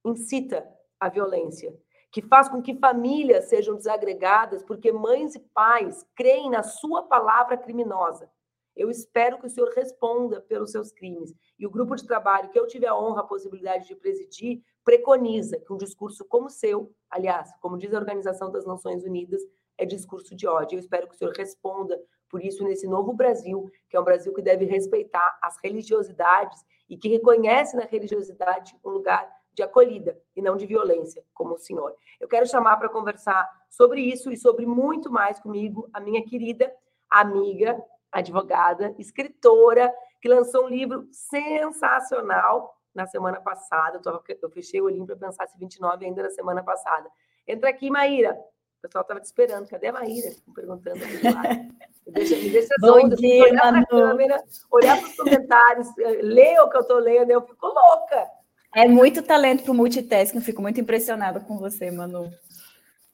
incita 0.03 0.67
a 0.99 1.09
violência, 1.09 1.77
que 2.11 2.21
faz 2.21 2.47
com 2.47 2.61
que 2.61 2.75
famílias 2.75 3.49
sejam 3.49 3.75
desagregadas 3.75 4.63
porque 4.63 4.91
mães 4.91 5.35
e 5.35 5.39
pais 5.39 6.05
creem 6.15 6.49
na 6.49 6.63
sua 6.63 7.03
palavra 7.03 7.57
criminosa. 7.57 8.29
Eu 8.75 8.89
espero 8.89 9.39
que 9.39 9.47
o 9.47 9.49
senhor 9.49 9.69
responda 9.73 10.41
pelos 10.41 10.71
seus 10.71 10.91
crimes. 10.91 11.33
E 11.57 11.65
o 11.65 11.69
grupo 11.69 11.95
de 11.95 12.05
trabalho 12.05 12.49
que 12.49 12.59
eu 12.59 12.67
tive 12.67 12.85
a 12.85 12.97
honra, 12.97 13.21
a 13.21 13.25
possibilidade 13.25 13.87
de 13.87 13.95
presidir, 13.95 14.61
preconiza 14.85 15.59
que 15.59 15.73
um 15.73 15.77
discurso 15.77 16.23
como 16.23 16.45
o 16.45 16.49
seu, 16.49 16.93
aliás, 17.09 17.51
como 17.59 17.77
diz 17.77 17.91
a 17.93 17.97
Organização 17.97 18.51
das 18.51 18.65
Nações 18.65 19.03
Unidas, 19.03 19.41
é 19.77 19.85
discurso 19.85 20.35
de 20.35 20.47
ódio. 20.47 20.75
Eu 20.75 20.79
espero 20.79 21.07
que 21.07 21.15
o 21.15 21.17
senhor 21.17 21.33
responda 21.35 21.99
por 22.29 22.41
isso 22.41 22.63
nesse 22.63 22.87
novo 22.87 23.11
Brasil, 23.11 23.69
que 23.89 23.97
é 23.97 23.99
um 23.99 24.03
Brasil 24.03 24.31
que 24.31 24.43
deve 24.43 24.65
respeitar 24.65 25.37
as 25.41 25.57
religiosidades 25.61 26.63
e 26.87 26.95
que 26.95 27.09
reconhece 27.09 27.75
na 27.75 27.83
religiosidade 27.83 28.77
um 28.85 28.91
lugar 28.91 29.27
de 29.53 29.63
acolhida 29.63 30.19
e 30.35 30.41
não 30.41 30.55
de 30.55 30.67
violência, 30.67 31.23
como 31.33 31.55
o 31.55 31.57
senhor. 31.57 31.95
Eu 32.19 32.27
quero 32.27 32.47
chamar 32.47 32.77
para 32.77 32.89
conversar 32.89 33.49
sobre 33.69 34.01
isso 34.01 34.31
e 34.31 34.37
sobre 34.37 34.65
muito 34.65 35.11
mais 35.11 35.39
comigo 35.39 35.89
a 35.93 35.99
minha 35.99 36.23
querida 36.23 36.71
amiga 37.09 37.81
advogada, 38.11 38.93
escritora, 38.99 39.91
que 40.21 40.29
lançou 40.29 40.65
um 40.65 40.69
livro 40.69 41.07
sensacional 41.11 42.75
na 42.95 43.05
semana 43.05 43.41
passada. 43.41 44.01
Eu, 44.41 44.49
fechei 44.49 44.81
o 44.81 44.85
olhinho 44.85 45.05
para 45.05 45.15
pensar 45.15 45.47
se 45.47 45.57
29 45.59 46.05
ainda 46.05 46.23
na 46.23 46.29
semana 46.29 46.63
passada. 46.63 47.09
Entra 47.45 47.69
aqui, 47.69 47.91
Maíra. 47.91 48.31
O 48.79 48.81
pessoal 48.81 49.01
estava 49.01 49.19
te 49.19 49.25
esperando. 49.25 49.67
Cadê 49.67 49.87
a 49.87 49.93
Maíra? 49.93 50.29
Estão 50.29 50.53
perguntando 50.53 51.03
aqui 51.03 51.17
do 51.17 51.33
lado. 51.33 51.75
Me 52.07 52.13
deixa, 52.13 52.35
me 52.35 52.49
deixa 52.49 52.73
Bom 52.79 53.05
ondas, 53.05 53.19
dia, 53.19 53.43
olhar 53.43 53.61
para 53.61 53.79
a 53.79 53.85
câmera, 53.85 54.43
olhar 54.71 54.99
para 54.99 55.09
os 55.09 55.15
comentários, 55.15 55.97
eh, 55.97 56.21
ler 56.21 56.59
o 56.59 56.69
que 56.69 56.77
eu 56.77 56.81
estou 56.81 56.99
lendo, 56.99 57.31
eu 57.31 57.41
fico 57.41 57.65
louca. 57.65 58.27
É 58.75 58.87
muito 58.87 59.23
talento 59.23 59.63
para 59.63 59.71
o 59.71 59.75
multitasking, 59.75 60.39
fico 60.39 60.61
muito 60.61 60.79
impressionada 60.79 61.39
com 61.39 61.57
você, 61.57 61.89
Manu. 61.89 62.31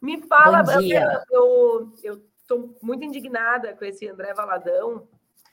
Me 0.01 0.21
fala, 0.27 0.63
eu, 1.31 1.93
eu 2.03 2.21
estou 2.41 2.77
muito 2.81 3.05
indignada 3.05 3.73
com 3.75 3.85
esse 3.85 4.09
André 4.09 4.33
Valadão 4.33 5.07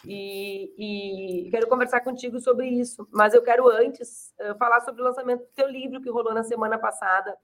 e, 0.04 1.46
e, 1.46 1.50
quero 1.50 1.68
conversar 1.68 2.00
contigo 2.00 2.40
sobre 2.40 2.68
isso. 2.68 3.06
Mas 3.10 3.34
eu 3.34 3.42
quero 3.42 3.68
antes 3.68 4.32
uh, 4.40 4.56
falar 4.58 4.80
sobre 4.80 5.02
o 5.02 5.04
lançamento 5.04 5.40
do 5.40 5.50
teu 5.54 5.68
livro 5.68 6.00
que 6.00 6.10
rolou 6.10 6.32
na 6.32 6.42
semana 6.42 6.78
passada. 6.78 7.36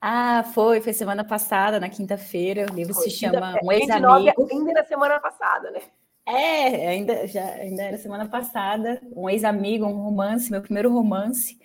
Ah, 0.00 0.42
foi, 0.54 0.80
foi 0.80 0.94
semana 0.94 1.24
passada, 1.24 1.78
na 1.78 1.88
quinta-feira. 1.88 2.66
O 2.70 2.74
livro 2.74 2.94
foi, 2.94 3.04
se 3.04 3.10
chama 3.10 3.58
Um 3.62 3.70
Ex-Amigo. 3.70 4.48
Ainda 4.50 4.72
na 4.72 4.84
semana 4.84 5.20
passada, 5.20 5.70
né? 5.70 5.80
É, 6.26 6.88
ainda, 6.88 7.26
já, 7.26 7.44
ainda 7.54 7.82
era 7.82 7.98
semana 7.98 8.28
passada. 8.28 9.00
Um 9.14 9.28
ex-amigo, 9.28 9.84
um 9.84 10.02
romance, 10.02 10.50
meu 10.50 10.62
primeiro 10.62 10.92
romance. 10.92 11.58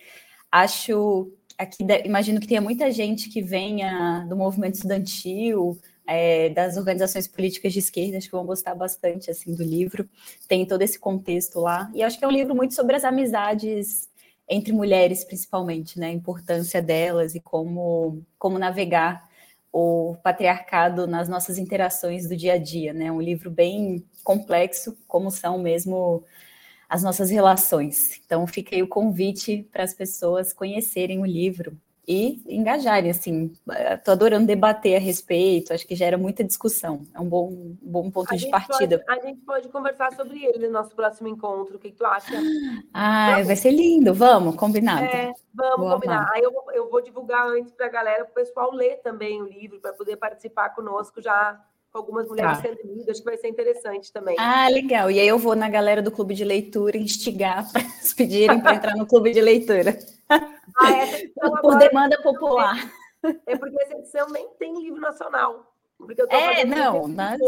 Acho 0.50 1.32
aqui, 1.56 1.86
imagino 2.04 2.40
que 2.40 2.48
tenha 2.48 2.60
muita 2.60 2.90
gente 2.90 3.28
que 3.28 3.40
venha 3.40 4.26
do 4.28 4.36
movimento 4.36 4.74
estudantil, 4.74 5.78
é, 6.06 6.50
das 6.50 6.76
organizações 6.76 7.26
políticas 7.26 7.72
de 7.72 7.80
esquerda, 7.80 8.18
acho 8.18 8.26
que 8.26 8.36
vão 8.36 8.46
gostar 8.46 8.74
bastante 8.74 9.30
assim 9.30 9.54
do 9.54 9.62
livro. 9.62 10.08
Tem 10.48 10.66
todo 10.66 10.82
esse 10.82 10.98
contexto 10.98 11.60
lá. 11.60 11.90
E 11.94 12.02
acho 12.02 12.18
que 12.18 12.24
é 12.24 12.28
um 12.28 12.32
livro 12.32 12.54
muito 12.54 12.74
sobre 12.74 12.96
as 12.96 13.04
amizades 13.04 14.08
entre 14.48 14.72
mulheres, 14.72 15.24
principalmente, 15.24 15.98
né? 15.98 16.06
A 16.08 16.12
importância 16.12 16.80
delas 16.80 17.34
e 17.34 17.40
como, 17.40 18.22
como 18.38 18.58
navegar 18.58 19.28
o 19.72 20.16
patriarcado 20.22 21.06
nas 21.06 21.28
nossas 21.28 21.58
interações 21.58 22.28
do 22.28 22.36
dia 22.36 22.54
a 22.54 22.58
dia, 22.58 22.92
né? 22.92 23.10
Um 23.10 23.20
livro 23.20 23.50
bem 23.50 24.04
complexo, 24.22 24.96
como 25.08 25.30
são 25.30 25.58
mesmo 25.58 26.24
as 26.88 27.02
nossas 27.02 27.30
relações. 27.30 28.20
Então, 28.24 28.46
fica 28.46 28.76
aí 28.76 28.82
o 28.82 28.88
convite 28.88 29.68
para 29.72 29.82
as 29.82 29.92
pessoas 29.92 30.52
conhecerem 30.52 31.20
o 31.20 31.26
livro 31.26 31.76
e 32.06 32.40
engajarem, 32.48 33.10
assim. 33.10 33.52
Estou 33.90 34.12
adorando 34.12 34.46
debater 34.46 34.96
a 34.96 35.00
respeito, 35.00 35.72
acho 35.72 35.86
que 35.86 35.96
gera 35.96 36.16
muita 36.16 36.44
discussão. 36.44 37.02
É 37.12 37.20
um 37.20 37.28
bom, 37.28 37.48
um 37.48 37.76
bom 37.82 38.10
ponto 38.10 38.32
a 38.32 38.36
de 38.36 38.48
partida. 38.48 39.00
Pode, 39.00 39.20
a 39.20 39.26
gente 39.26 39.40
pode 39.40 39.68
conversar 39.68 40.12
sobre 40.14 40.44
ele 40.44 40.68
no 40.68 40.74
nosso 40.74 40.94
próximo 40.94 41.26
encontro. 41.26 41.76
O 41.76 41.78
que, 41.80 41.90
que 41.90 41.96
tu 41.96 42.06
acha? 42.06 42.32
Ah, 42.94 43.42
vai 43.42 43.56
ser 43.56 43.72
lindo. 43.72 44.14
Vamos, 44.14 44.54
combinado. 44.54 45.04
É, 45.04 45.32
vamos 45.52 45.78
vou 45.78 45.90
combinar. 45.94 46.18
Amar. 46.18 46.30
Aí 46.34 46.42
eu, 46.42 46.52
eu 46.74 46.88
vou 46.88 47.02
divulgar 47.02 47.48
antes 47.48 47.72
para 47.72 47.86
a 47.86 47.90
galera, 47.90 48.24
para 48.24 48.30
o 48.30 48.34
pessoal 48.34 48.72
ler 48.72 49.00
também 49.02 49.42
o 49.42 49.46
livro, 49.46 49.80
para 49.80 49.92
poder 49.92 50.16
participar 50.16 50.70
conosco 50.70 51.20
já 51.20 51.60
com 51.90 51.98
algumas 51.98 52.28
mulheres 52.28 52.58
tá. 52.58 52.62
sendo 52.62 52.78
lidas, 52.84 53.08
acho 53.08 53.20
que 53.20 53.24
vai 53.24 53.36
ser 53.38 53.48
interessante 53.48 54.12
também. 54.12 54.36
Ah, 54.38 54.68
legal. 54.68 55.10
E 55.10 55.18
aí 55.18 55.26
eu 55.26 55.38
vou 55.38 55.56
na 55.56 55.68
galera 55.68 56.02
do 56.02 56.10
clube 56.10 56.34
de 56.34 56.44
leitura 56.44 56.96
instigar 56.96 57.66
para 57.72 57.80
eles 57.82 58.14
pedirem 58.14 58.60
para 58.60 58.74
entrar 58.74 58.96
no 58.96 59.06
clube 59.06 59.32
de 59.32 59.40
leitura. 59.40 59.96
Ah, 60.28 61.60
Por 61.60 61.78
demanda 61.78 62.20
popular. 62.22 62.76
É 63.46 63.56
porque 63.56 63.80
essa 63.82 63.94
edição 63.94 64.28
nem 64.28 64.48
tem 64.58 64.80
livro 64.82 65.00
nacional. 65.00 65.72
Porque 65.98 66.20
eu 66.20 66.28
tô 66.28 66.36
é, 66.36 66.64
não, 66.64 67.08
mas... 67.08 67.40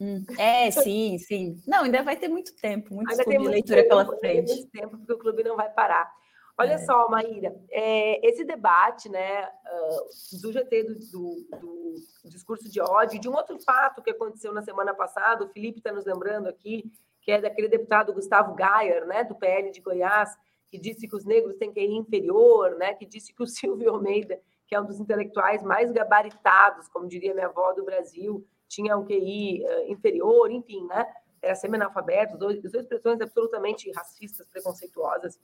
Hum, 0.00 0.24
é, 0.38 0.70
sim, 0.70 1.18
sim. 1.18 1.60
Não, 1.66 1.82
ainda 1.82 2.02
vai 2.02 2.16
ter 2.16 2.28
muito 2.28 2.54
tempo, 2.54 2.94
muito 2.94 3.10
ainda 3.10 3.24
clube 3.24 3.38
de 3.38 3.48
leitura 3.48 3.82
tempo, 3.82 3.88
pela 3.88 4.18
frente. 4.18 4.54
Muito 4.54 4.70
tempo, 4.70 4.96
porque 4.96 5.12
o 5.12 5.18
clube 5.18 5.42
não 5.42 5.56
vai 5.56 5.68
parar. 5.70 6.08
Olha 6.56 6.74
é. 6.74 6.78
só, 6.78 7.08
Maíra, 7.08 7.54
é, 7.70 8.26
esse 8.26 8.44
debate 8.44 9.08
né, 9.08 9.44
uh, 9.44 10.40
do 10.40 10.52
GT 10.52 10.82
do, 10.82 10.94
do, 10.94 11.46
do, 11.60 12.30
discurso 12.30 12.68
de 12.68 12.80
ódio, 12.80 13.20
de 13.20 13.28
um 13.28 13.34
outro 13.34 13.58
fato 13.60 14.02
que 14.02 14.10
aconteceu 14.10 14.52
na 14.52 14.62
semana 14.62 14.92
passada, 14.92 15.44
o 15.44 15.48
Felipe 15.48 15.78
está 15.78 15.92
nos 15.92 16.04
lembrando 16.04 16.48
aqui, 16.48 16.92
que 17.22 17.30
é 17.30 17.40
daquele 17.40 17.68
deputado 17.68 18.12
Gustavo 18.12 18.54
Gayer, 18.54 19.06
né, 19.06 19.22
do 19.22 19.36
PL 19.36 19.70
de 19.70 19.80
Goiás, 19.80 20.36
que 20.70 20.78
disse 20.78 21.08
que 21.08 21.16
os 21.16 21.24
negros 21.24 21.56
têm 21.56 21.72
QI 21.72 21.96
inferior, 21.96 22.76
né, 22.76 22.94
que 22.94 23.06
disse 23.06 23.32
que 23.32 23.42
o 23.42 23.46
Silvio 23.48 23.90
Almeida, 23.90 24.40
que 24.66 24.74
é 24.74 24.80
um 24.80 24.84
dos 24.84 25.00
intelectuais 25.00 25.62
mais 25.62 25.90
gabaritados, 25.90 26.88
como 26.88 27.08
diria 27.08 27.34
minha 27.34 27.46
avó 27.46 27.72
do 27.72 27.84
Brasil, 27.84 28.46
tinha 28.68 28.96
um 28.96 29.04
QI 29.04 29.64
uh, 29.64 29.90
inferior, 29.90 30.50
enfim, 30.50 30.86
né, 30.86 31.06
era 31.40 31.54
semi-analfabeto, 31.54 32.36
duas 32.36 32.56
expressões 32.56 33.20
absolutamente 33.20 33.90
racistas, 33.92 34.46
preconceituosas. 34.48 35.40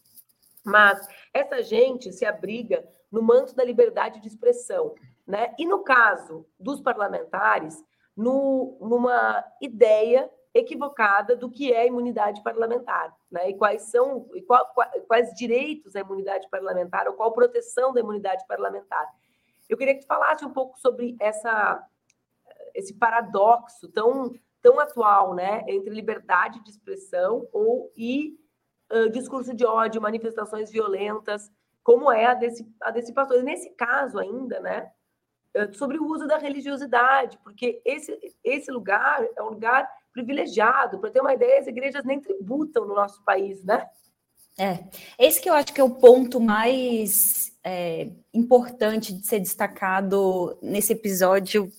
Mas 0.65 1.07
essa 1.33 1.63
gente 1.63 2.13
se 2.13 2.25
abriga 2.25 2.87
no 3.11 3.23
manto 3.23 3.55
da 3.55 3.63
liberdade 3.63 4.21
de 4.21 4.29
expressão. 4.29 4.95
Né? 5.27 5.55
E 5.59 5.67
no 5.67 5.83
caso 5.85 6.47
dos 6.59 6.81
parlamentares, 6.81 7.83
no, 8.17 8.77
numa 8.81 9.45
ideia 9.61 10.31
equivocada 10.53 11.35
do 11.35 11.51
que 11.51 11.73
é 11.73 11.87
imunidade 11.87 12.43
parlamentar, 12.43 13.15
né? 13.35 13.51
E 13.51 13.55
quais 13.55 13.83
são, 13.83 14.31
e 14.33 14.41
qual, 14.43 14.65
quais 15.09 15.35
direitos 15.35 15.97
a 15.97 16.01
imunidade 16.01 16.49
parlamentar, 16.49 17.09
ou 17.09 17.15
qual 17.15 17.33
proteção 17.33 17.93
da 17.93 17.99
imunidade 18.01 18.47
parlamentar. 18.47 19.07
Eu 19.69 19.77
queria 19.77 19.95
que 19.95 20.03
tu 20.03 20.07
falasse 20.07 20.45
um 20.45 20.53
pouco 20.53 20.79
sobre 20.79 21.17
essa, 21.21 21.85
esse 22.73 22.95
paradoxo 22.95 23.89
tão, 23.89 24.33
tão 24.63 24.79
atual, 24.79 25.35
né, 25.35 25.65
entre 25.67 25.91
liberdade 25.91 26.63
de 26.63 26.71
expressão 26.71 27.49
ou 27.53 27.93
e 27.97 28.39
uh, 28.93 29.11
discurso 29.11 29.53
de 29.53 29.67
ódio, 29.67 30.01
manifestações 30.01 30.71
violentas, 30.71 31.51
como 31.83 32.13
é 32.13 32.27
a 32.27 32.35
desse, 32.35 32.65
a 32.81 32.93
desse 32.93 33.13
pastor. 33.13 33.43
nesse 33.43 33.71
caso 33.71 34.17
ainda, 34.19 34.61
né, 34.61 34.93
sobre 35.73 35.99
o 35.99 36.07
uso 36.07 36.29
da 36.29 36.39
religiosidade, 36.39 37.37
porque 37.39 37.83
esse, 37.85 38.17
esse 38.45 38.71
lugar 38.71 39.27
é 39.37 39.43
um 39.43 39.51
lugar 39.51 39.89
privilegiado. 40.15 40.99
Para 40.99 41.11
ter 41.11 41.21
uma 41.21 41.35
ideia, 41.35 41.61
as 41.61 41.67
igrejas 41.67 42.05
nem 42.05 42.21
tributam 42.21 42.87
no 42.87 42.95
nosso 42.95 43.23
país, 43.25 43.63
né? 43.65 43.87
É, 44.57 44.85
esse 45.19 45.41
que 45.41 45.51
eu 45.51 45.55
acho 45.55 45.75
que 45.75 45.81
é 45.81 45.85
o 45.85 45.97
ponto 45.97 46.41
mais 46.41 47.53
é, 47.65 48.09
importante 48.33 49.13
de 49.13 49.27
ser 49.27 49.41
destacado 49.41 50.57
nesse 50.63 50.93
episódio 50.93 51.71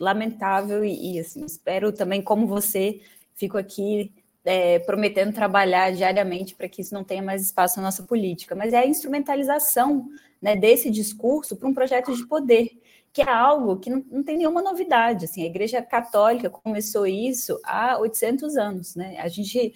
lamentável 0.00 0.84
e, 0.84 1.14
e 1.14 1.20
assim, 1.20 1.44
espero 1.44 1.92
também, 1.92 2.20
como 2.20 2.46
você, 2.46 3.00
fico 3.34 3.56
aqui 3.56 4.12
é, 4.44 4.78
prometendo 4.80 5.32
trabalhar 5.32 5.92
diariamente 5.92 6.54
para 6.54 6.68
que 6.68 6.80
isso 6.80 6.94
não 6.94 7.04
tenha 7.04 7.22
mais 7.22 7.42
espaço 7.42 7.78
na 7.78 7.84
nossa 7.84 8.02
política, 8.02 8.54
mas 8.54 8.72
é 8.72 8.78
a 8.78 8.86
instrumentalização 8.86 10.08
né, 10.42 10.56
desse 10.56 10.90
discurso 10.90 11.56
para 11.56 11.68
um 11.68 11.74
projeto 11.74 12.14
de 12.14 12.26
poder, 12.26 12.70
que 13.16 13.22
é 13.22 13.30
algo 13.30 13.78
que 13.78 13.88
não, 13.88 14.04
não, 14.10 14.22
tem 14.22 14.36
nenhuma 14.36 14.60
novidade. 14.60 15.24
Assim, 15.24 15.42
a 15.42 15.46
Igreja 15.46 15.80
Católica 15.80 16.50
começou 16.50 17.06
isso 17.06 17.58
há 17.64 17.96
800 17.98 18.58
anos. 18.58 18.94
Né? 18.94 19.16
A 19.18 19.26
gente 19.26 19.74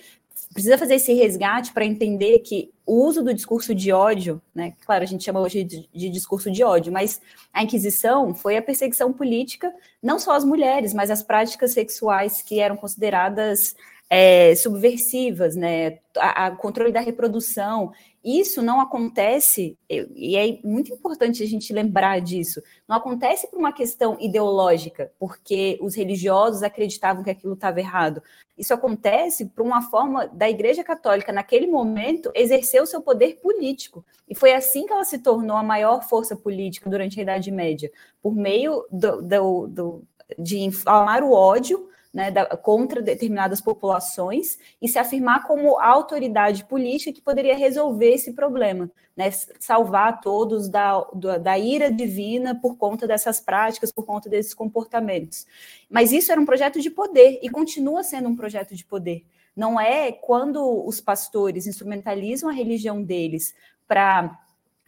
precisa 0.52 0.76
fazer 0.76 0.96
esse 0.96 1.14
resgate 1.14 1.72
para 1.72 1.86
entender 1.86 2.40
que 2.40 2.70
o 2.84 3.02
uso 3.02 3.24
do 3.24 3.32
discurso 3.32 3.74
de 3.74 3.92
ódio, 3.92 4.42
né, 4.54 4.74
claro, 4.84 5.04
a 5.04 5.06
gente 5.06 5.24
chama 5.24 5.40
hoje 5.40 5.64
de, 5.64 5.88
de, 5.90 6.10
discurso 6.10 6.50
de 6.50 6.62
ódio, 6.62 6.92
mas 6.92 7.18
a 7.50 7.62
Inquisição 7.62 8.34
foi 8.34 8.58
a 8.58 8.62
perseguição 8.62 9.10
política, 9.10 9.72
não 10.02 10.18
só 10.18 10.32
às 10.32 10.44
mulheres, 10.44 10.92
mas 10.92 11.10
às 11.10 11.22
práticas 11.22 11.72
sexuais 11.72 12.42
que 12.42 12.60
eram 12.60 12.76
consideradas 12.76 13.74
é, 14.10 14.56
subversivas, 14.56 15.54
né? 15.54 16.00
A, 16.18 16.46
a, 16.46 16.50
controle 16.50 16.90
da 16.92 17.00
reprodução. 17.00 17.92
Isso 18.22 18.60
não 18.60 18.80
acontece, 18.80 19.78
e 19.88 20.36
é 20.36 20.58
muito 20.62 20.92
importante 20.92 21.42
a 21.42 21.46
gente 21.46 21.72
lembrar 21.72 22.20
disso, 22.20 22.62
não 22.86 22.96
acontece 22.96 23.50
por 23.50 23.58
uma 23.58 23.72
questão 23.72 24.16
ideológica, 24.20 25.10
porque 25.18 25.78
os 25.80 25.94
religiosos 25.94 26.62
acreditavam 26.62 27.22
que 27.22 27.30
aquilo 27.30 27.54
estava 27.54 27.80
errado. 27.80 28.22
Isso 28.58 28.74
acontece 28.74 29.46
por 29.46 29.64
uma 29.64 29.80
forma 29.80 30.26
da 30.26 30.50
Igreja 30.50 30.84
Católica, 30.84 31.32
naquele 31.32 31.66
momento, 31.66 32.30
exercer 32.34 32.82
o 32.82 32.86
seu 32.86 33.00
poder 33.00 33.40
político. 33.40 34.04
E 34.28 34.34
foi 34.34 34.52
assim 34.52 34.84
que 34.84 34.92
ela 34.92 35.04
se 35.04 35.18
tornou 35.18 35.56
a 35.56 35.62
maior 35.62 36.02
força 36.02 36.36
política 36.36 36.90
durante 36.90 37.18
a 37.18 37.22
Idade 37.22 37.50
Média, 37.50 37.90
por 38.22 38.34
meio 38.34 38.84
do, 38.90 39.22
do, 39.22 39.66
do 39.66 40.04
de 40.38 40.58
inflamar 40.58 41.24
o 41.24 41.32
ódio 41.32 41.88
né, 42.12 42.30
da, 42.30 42.44
contra 42.56 43.00
determinadas 43.00 43.60
populações 43.60 44.58
e 44.82 44.88
se 44.88 44.98
afirmar 44.98 45.46
como 45.46 45.78
autoridade 45.78 46.64
política 46.64 47.12
que 47.12 47.22
poderia 47.22 47.56
resolver 47.56 48.14
esse 48.14 48.32
problema, 48.32 48.90
né, 49.16 49.30
salvar 49.60 50.20
todos 50.20 50.68
da, 50.68 51.06
da 51.40 51.58
ira 51.58 51.90
divina 51.90 52.54
por 52.54 52.76
conta 52.76 53.06
dessas 53.06 53.40
práticas, 53.40 53.92
por 53.92 54.04
conta 54.04 54.28
desses 54.28 54.54
comportamentos. 54.54 55.46
Mas 55.88 56.10
isso 56.10 56.32
era 56.32 56.40
um 56.40 56.46
projeto 56.46 56.80
de 56.80 56.90
poder 56.90 57.38
e 57.42 57.48
continua 57.48 58.02
sendo 58.02 58.28
um 58.28 58.36
projeto 58.36 58.74
de 58.74 58.84
poder. 58.84 59.24
Não 59.54 59.80
é 59.80 60.10
quando 60.10 60.84
os 60.86 61.00
pastores 61.00 61.66
instrumentalizam 61.66 62.48
a 62.48 62.52
religião 62.52 63.02
deles 63.02 63.54
para 63.86 64.38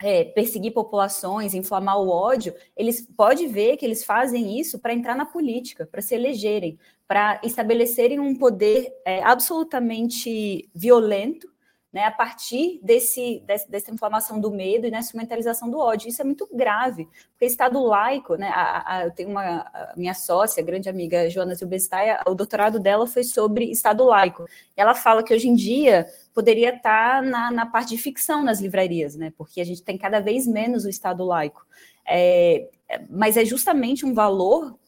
é, 0.02 0.24
perseguir 0.24 0.72
populações, 0.72 1.54
inflamar 1.54 1.98
o 1.98 2.08
ódio, 2.08 2.54
eles 2.76 3.06
pode 3.16 3.46
ver 3.46 3.76
que 3.76 3.84
eles 3.84 4.04
fazem 4.04 4.58
isso 4.58 4.78
para 4.78 4.92
entrar 4.92 5.16
na 5.16 5.24
política, 5.24 5.86
para 5.86 6.02
se 6.02 6.14
elegerem, 6.14 6.78
para 7.12 7.38
estabelecerem 7.44 8.18
um 8.18 8.34
poder 8.34 8.90
é, 9.04 9.22
absolutamente 9.22 10.66
violento 10.74 11.46
né, 11.92 12.06
a 12.06 12.10
partir 12.10 12.80
desse, 12.82 13.42
desse, 13.46 13.70
dessa 13.70 13.90
inflamação 13.90 14.40
do 14.40 14.50
medo 14.50 14.86
e 14.86 14.90
na 14.90 15.00
instrumentalização 15.00 15.70
do 15.70 15.78
ódio. 15.78 16.08
Isso 16.08 16.22
é 16.22 16.24
muito 16.24 16.48
grave, 16.50 17.06
porque 17.32 17.44
Estado 17.44 17.84
laico, 17.84 18.36
né, 18.36 18.48
a, 18.48 18.96
a, 18.96 19.04
eu 19.04 19.10
tenho 19.10 19.28
uma 19.28 19.42
a 19.42 19.92
minha 19.94 20.14
sócia, 20.14 20.62
grande 20.62 20.88
amiga 20.88 21.28
Joana 21.28 21.54
Zilbestaia, 21.54 22.18
o 22.26 22.34
doutorado 22.34 22.80
dela 22.80 23.06
foi 23.06 23.24
sobre 23.24 23.66
Estado 23.66 24.04
laico. 24.04 24.46
Ela 24.74 24.94
fala 24.94 25.22
que 25.22 25.34
hoje 25.34 25.50
em 25.50 25.54
dia 25.54 26.06
poderia 26.32 26.74
estar 26.74 27.22
na, 27.22 27.50
na 27.50 27.66
parte 27.66 27.90
de 27.90 27.98
ficção 27.98 28.42
nas 28.42 28.58
livrarias, 28.58 29.16
né, 29.16 29.34
porque 29.36 29.60
a 29.60 29.64
gente 29.66 29.82
tem 29.82 29.98
cada 29.98 30.18
vez 30.18 30.46
menos 30.46 30.86
o 30.86 30.88
Estado 30.88 31.22
laico. 31.26 31.62
É, 32.08 32.70
mas 33.10 33.36
é 33.36 33.44
justamente 33.44 34.06
um 34.06 34.14
valor 34.14 34.64
é, 34.64 34.81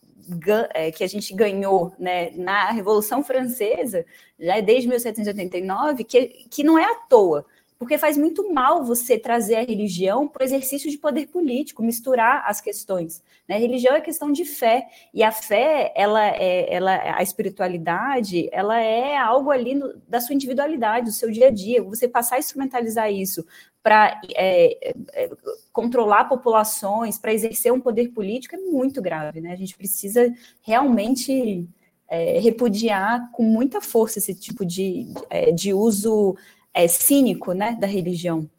que 0.90 1.04
a 1.04 1.07
gente 1.07 1.35
ganhou 1.35 1.95
né, 1.99 2.31
na 2.35 2.71
Revolução 2.71 3.23
Francesa, 3.23 4.04
já 4.38 4.61
desde 4.61 4.88
1789, 4.88 6.04
que, 6.04 6.26
que 6.50 6.62
não 6.62 6.78
é 6.78 6.85
à 6.85 6.95
toa, 6.95 7.47
porque 7.78 7.99
faz 7.99 8.16
muito 8.16 8.52
mal 8.52 8.85
você 8.85 9.19
trazer 9.19 9.57
a 9.57 9.64
religião 9.64 10.28
para 10.28 10.43
o 10.43 10.45
exercício 10.45 10.90
de 10.90 10.97
poder 10.97 11.26
político, 11.26 11.83
misturar 11.83 12.45
as 12.47 12.61
questões. 12.61 13.23
Né? 13.49 13.59
Religião 13.59 13.95
é 13.95 14.00
questão 14.00 14.31
de 14.33 14.45
fé, 14.45 14.87
e 15.12 15.23
a 15.23 15.33
fé, 15.33 15.93
ela 15.97 16.25
é, 16.26 16.73
ela, 16.73 17.16
a 17.16 17.23
espiritualidade, 17.23 18.49
ela 18.52 18.81
é 18.81 19.16
algo 19.16 19.50
ali 19.50 19.75
no, 19.75 19.95
da 20.09 20.21
sua 20.21 20.35
individualidade, 20.35 21.07
do 21.07 21.12
seu 21.12 21.31
dia 21.31 21.49
a 21.49 21.50
dia. 21.50 21.83
Você 21.83 22.09
passar 22.09 22.37
a 22.37 22.38
instrumentalizar 22.38 23.12
isso 23.12 23.45
para 23.83 24.19
é, 24.35 24.95
é, 25.12 25.31
controlar 25.73 26.25
populações, 26.25 27.19
para 27.19 27.35
exercer 27.35 27.73
um 27.73 27.81
poder 27.81 28.09
político 28.11 28.54
é 28.54 28.59
muito 28.59 29.02
grave, 29.02 29.43
né? 29.43 29.52
A 29.52 29.57
gente 29.57 29.76
precisa 29.76 30.33
realmente 30.62 31.69
é, 32.09 32.38
repudiar 32.38 33.31
com 33.33 33.43
muita 33.43 33.81
força 33.83 34.19
esse 34.19 34.35
tipo 34.35 34.64
de, 34.64 35.12
é, 35.28 35.52
de 35.52 35.75
uso 35.75 36.35
é, 36.75 36.88
cínico, 36.88 37.52
né, 37.52 37.76
da 37.81 37.87
religião. 37.87 38.50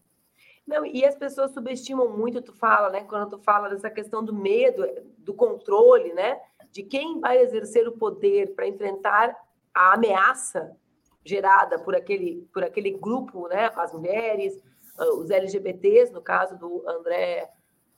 Não, 0.66 0.86
e 0.86 1.06
as 1.06 1.16
pessoas 1.16 1.52
subestimam 1.52 2.10
muito, 2.18 2.42
tu 2.42 2.54
fala, 2.54 2.90
né, 2.90 3.04
quando 3.04 3.32
tu 3.32 3.40
fala 3.40 3.70
dessa 3.70 3.90
questão 3.90 4.24
do 4.24 4.34
medo, 4.34 4.84
do 5.20 5.34
controle, 5.34 6.14
né, 6.14 6.40
de 6.72 6.82
quem 6.82 7.20
vai 7.20 7.38
exercer 7.38 7.88
o 7.88 7.98
poder 7.98 8.56
para 8.56 8.68
enfrentar 8.68 9.36
a 9.74 9.94
ameaça 9.94 10.76
gerada 11.24 11.78
por 11.80 11.96
aquele, 11.96 12.48
por 12.54 12.64
aquele 12.64 12.92
grupo, 12.92 13.48
né, 13.48 13.70
as 13.76 13.94
mulheres, 13.94 14.60
ah, 14.98 15.14
os 15.16 15.30
LGBTs, 15.30 16.12
no 16.14 16.22
caso 16.22 16.58
do 16.58 16.88
André 16.88 17.50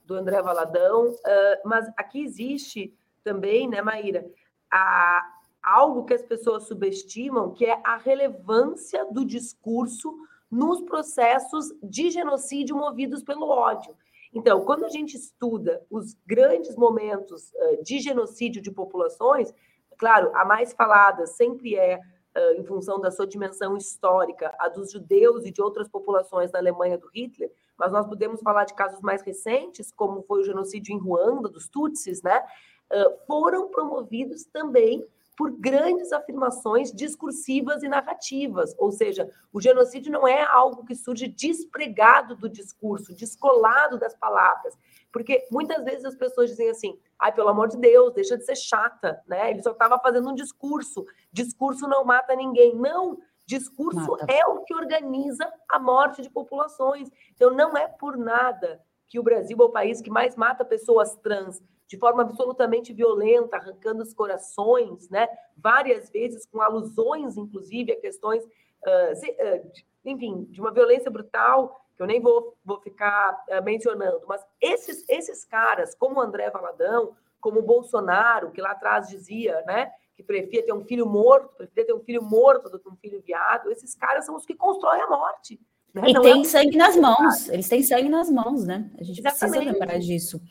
do 0.08 0.16
André 0.16 0.42
Valadão, 0.42 1.10
uh, 1.10 1.18
mas 1.66 1.86
aqui 1.98 2.24
existe 2.24 2.98
também, 3.26 3.68
né, 3.68 3.82
Maíra, 3.82 4.26
a, 4.72 5.22
algo 5.68 6.06
que 6.06 6.14
as 6.14 6.24
pessoas 6.24 6.64
subestimam, 6.64 7.52
que 7.52 7.66
é 7.66 7.82
a 7.84 7.98
relevância 7.98 9.06
do 9.12 9.26
discurso 9.26 10.16
nos 10.50 10.82
processos 10.82 11.74
de 11.84 12.10
genocídio 12.10 12.76
movidos 12.76 13.22
pelo 13.22 13.50
ódio. 13.50 13.94
Então, 14.34 14.64
quando 14.64 14.86
a 14.86 14.90
gente 14.90 15.18
estuda 15.18 15.86
os 15.90 16.16
grandes 16.26 16.76
momentos 16.76 17.52
uh, 17.52 17.84
de 17.84 18.00
genocídio 18.00 18.62
de 18.62 18.72
populações, 18.72 19.54
claro, 19.98 20.32
a 20.36 20.46
mais 20.46 20.72
falada 20.72 21.26
sempre 21.26 21.76
é 21.76 21.98
uh, 21.98 22.62
em 22.62 22.64
função 22.64 23.00
da 23.00 23.12
sua 23.12 23.28
dimensão 23.28 23.76
histórica, 23.76 24.56
a 24.60 24.70
dos 24.70 24.92
judeus 24.92 25.46
e 25.46 25.52
de 25.52 25.62
outras 25.62 25.90
populações 25.90 26.50
na 26.52 26.60
Alemanha 26.60 26.98
do 26.98 27.10
Hitler, 27.14 27.52
mas 27.78 27.92
nós 27.92 28.08
podemos 28.08 28.42
falar 28.42 28.64
de 28.64 28.74
casos 28.74 29.02
mais 29.02 29.22
recentes, 29.22 29.92
como 29.92 30.24
foi 30.24 30.42
o 30.42 30.46
genocídio 30.46 30.96
em 30.96 31.00
Ruanda, 31.00 31.50
dos 31.50 31.68
Tutsis, 31.68 32.22
né? 32.22 32.42
Uh, 32.90 33.26
foram 33.28 33.70
promovidos 33.70 34.46
também 34.46 35.06
por 35.38 35.51
grandes 35.51 36.12
afirmações 36.12 36.91
discursivas 36.91 37.84
e 37.84 37.88
narrativas, 37.88 38.74
ou 38.79 38.91
seja, 38.91 39.29
o 39.53 39.62
genocídio 39.62 40.12
não 40.12 40.27
é 40.27 40.44
algo 40.44 40.84
que 40.84 40.96
surge 40.96 41.27
despregado 41.27 42.36
do 42.36 42.50
discurso, 42.50 43.15
descolado 43.15 44.00
das 44.00 44.15
palavras, 44.15 44.75
porque 45.13 45.48
muitas 45.51 45.84
vezes 45.86 46.06
as 46.06 46.15
pessoas 46.15 46.50
dizem 46.50 46.72
assim: 46.72 47.00
"Ai, 47.20 47.32
pelo 47.32 47.50
amor 47.50 47.67
de 47.67 47.77
Deus, 47.77 48.13
deixa 48.13 48.36
de 48.36 48.46
ser 48.46 48.56
chata", 48.56 49.22
né? 49.27 49.51
Ele 49.51 49.62
só 49.62 49.72
estava 49.72 50.00
fazendo 50.00 50.27
um 50.27 50.34
discurso. 50.34 51.06
Discurso 51.32 51.88
não 51.88 52.03
mata 52.03 52.36
ninguém. 52.36 52.75
Não, 52.75 53.20
discurso 53.46 54.12
mata. 54.12 54.25
é 54.27 54.44
o 54.48 54.63
que 54.63 54.74
organiza 54.74 55.48
a 55.70 55.77
morte 55.77 56.24
de 56.24 56.32
populações. 56.32 57.10
Então 57.36 57.51
não 57.51 57.77
é 57.77 57.88
por 57.88 58.17
nada 58.17 58.82
que 59.08 59.20
o 59.20 59.24
Brasil 59.24 59.56
é 59.60 59.63
o 59.63 59.70
país 59.70 60.01
que 60.01 60.10
mais 60.10 60.36
mata 60.36 60.65
pessoas 60.65 61.15
trans 61.17 61.62
de 61.88 61.98
forma 61.98 62.22
absolutamente 62.22 62.94
violenta, 62.94 63.58
arrancando 63.58 64.03
os 64.03 64.13
corações, 64.13 65.10
né? 65.10 65.27
Várias 65.56 66.10
vezes 66.10 66.46
com 66.46 66.62
alusões, 66.62 67.38
inclusive, 67.38 67.94
a 67.94 68.00
questões, 68.00 68.44
uh, 68.44 69.15
se, 69.15 69.32
uh, 69.32 69.72
de, 69.72 69.86
enfim, 70.03 70.44
de 70.50 70.60
uma 70.60 70.72
violência 70.72 71.10
brutal 71.10 71.82
que 71.96 72.03
eu 72.03 72.08
nem 72.08 72.22
vou, 72.22 72.56
vou 72.63 72.79
ficar 72.82 73.44
uh, 73.50 73.63
mencionando. 73.63 74.22
Mas 74.27 74.46
esses, 74.62 75.08
esses 75.08 75.46
caras, 75.46 75.96
como 75.96 76.17
o 76.17 76.22
André 76.22 76.50
Valadão, 76.50 77.15
como 77.39 77.60
o 77.60 77.63
Bolsonaro, 77.63 78.51
que 78.51 78.62
lá 78.62 78.72
atrás 78.72 79.08
dizia, 79.08 79.63
né? 79.65 79.91
Que 80.15 80.24
preferia 80.24 80.65
ter 80.65 80.74
um 80.74 80.84
filho 80.84 81.06
morto, 81.06 81.56
preferia 81.56 81.86
ter 81.86 81.94
um 81.94 82.03
filho 82.03 82.22
morto 82.22 82.70
do 82.70 82.79
que 82.79 82.89
um 82.89 82.96
filho 82.98 83.22
viado. 83.22 83.72
Esses 83.72 83.96
caras 83.96 84.25
são 84.25 84.36
os 84.36 84.46
que 84.46 84.56
constroem 84.56 85.01
a 85.01 85.08
morte. 85.08 85.60
Né? 85.94 86.10
E 86.10 86.13
Não 86.13 86.22
tem 86.22 86.41
é 86.41 86.44
sangue 86.44 86.77
nas 86.77 86.96
mãos. 86.96 87.50
Eles 87.50 87.70
têm 87.70 87.82
sangue 87.84 88.10
nas 88.10 88.29
mãos, 88.29 88.65
né? 88.65 88.91
A 89.00 89.03
gente 89.03 89.20
Exatamente. 89.20 89.39
precisa 89.39 89.72
lembrar 89.72 90.00
disso. 90.00 90.41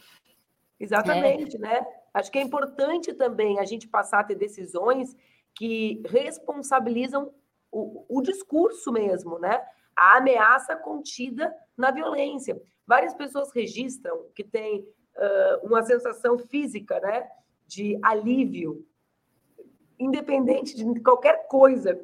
Exatamente, 0.78 1.56
é. 1.56 1.58
né? 1.58 1.86
Acho 2.12 2.30
que 2.30 2.38
é 2.38 2.42
importante 2.42 3.12
também 3.14 3.58
a 3.58 3.64
gente 3.64 3.88
passar 3.88 4.20
a 4.20 4.24
ter 4.24 4.34
decisões 4.34 5.16
que 5.54 6.02
responsabilizam 6.06 7.32
o, 7.72 8.04
o 8.08 8.22
discurso 8.22 8.92
mesmo, 8.92 9.38
né? 9.38 9.62
A 9.96 10.18
ameaça 10.18 10.76
contida 10.76 11.54
na 11.76 11.90
violência. 11.90 12.60
Várias 12.86 13.14
pessoas 13.14 13.50
registram 13.52 14.26
que 14.34 14.44
tem 14.44 14.80
uh, 14.80 15.66
uma 15.66 15.82
sensação 15.82 16.38
física, 16.38 17.00
né? 17.00 17.28
De 17.66 17.98
alívio, 18.02 18.86
independente 19.98 20.76
de 20.76 21.00
qualquer 21.00 21.48
coisa 21.48 21.98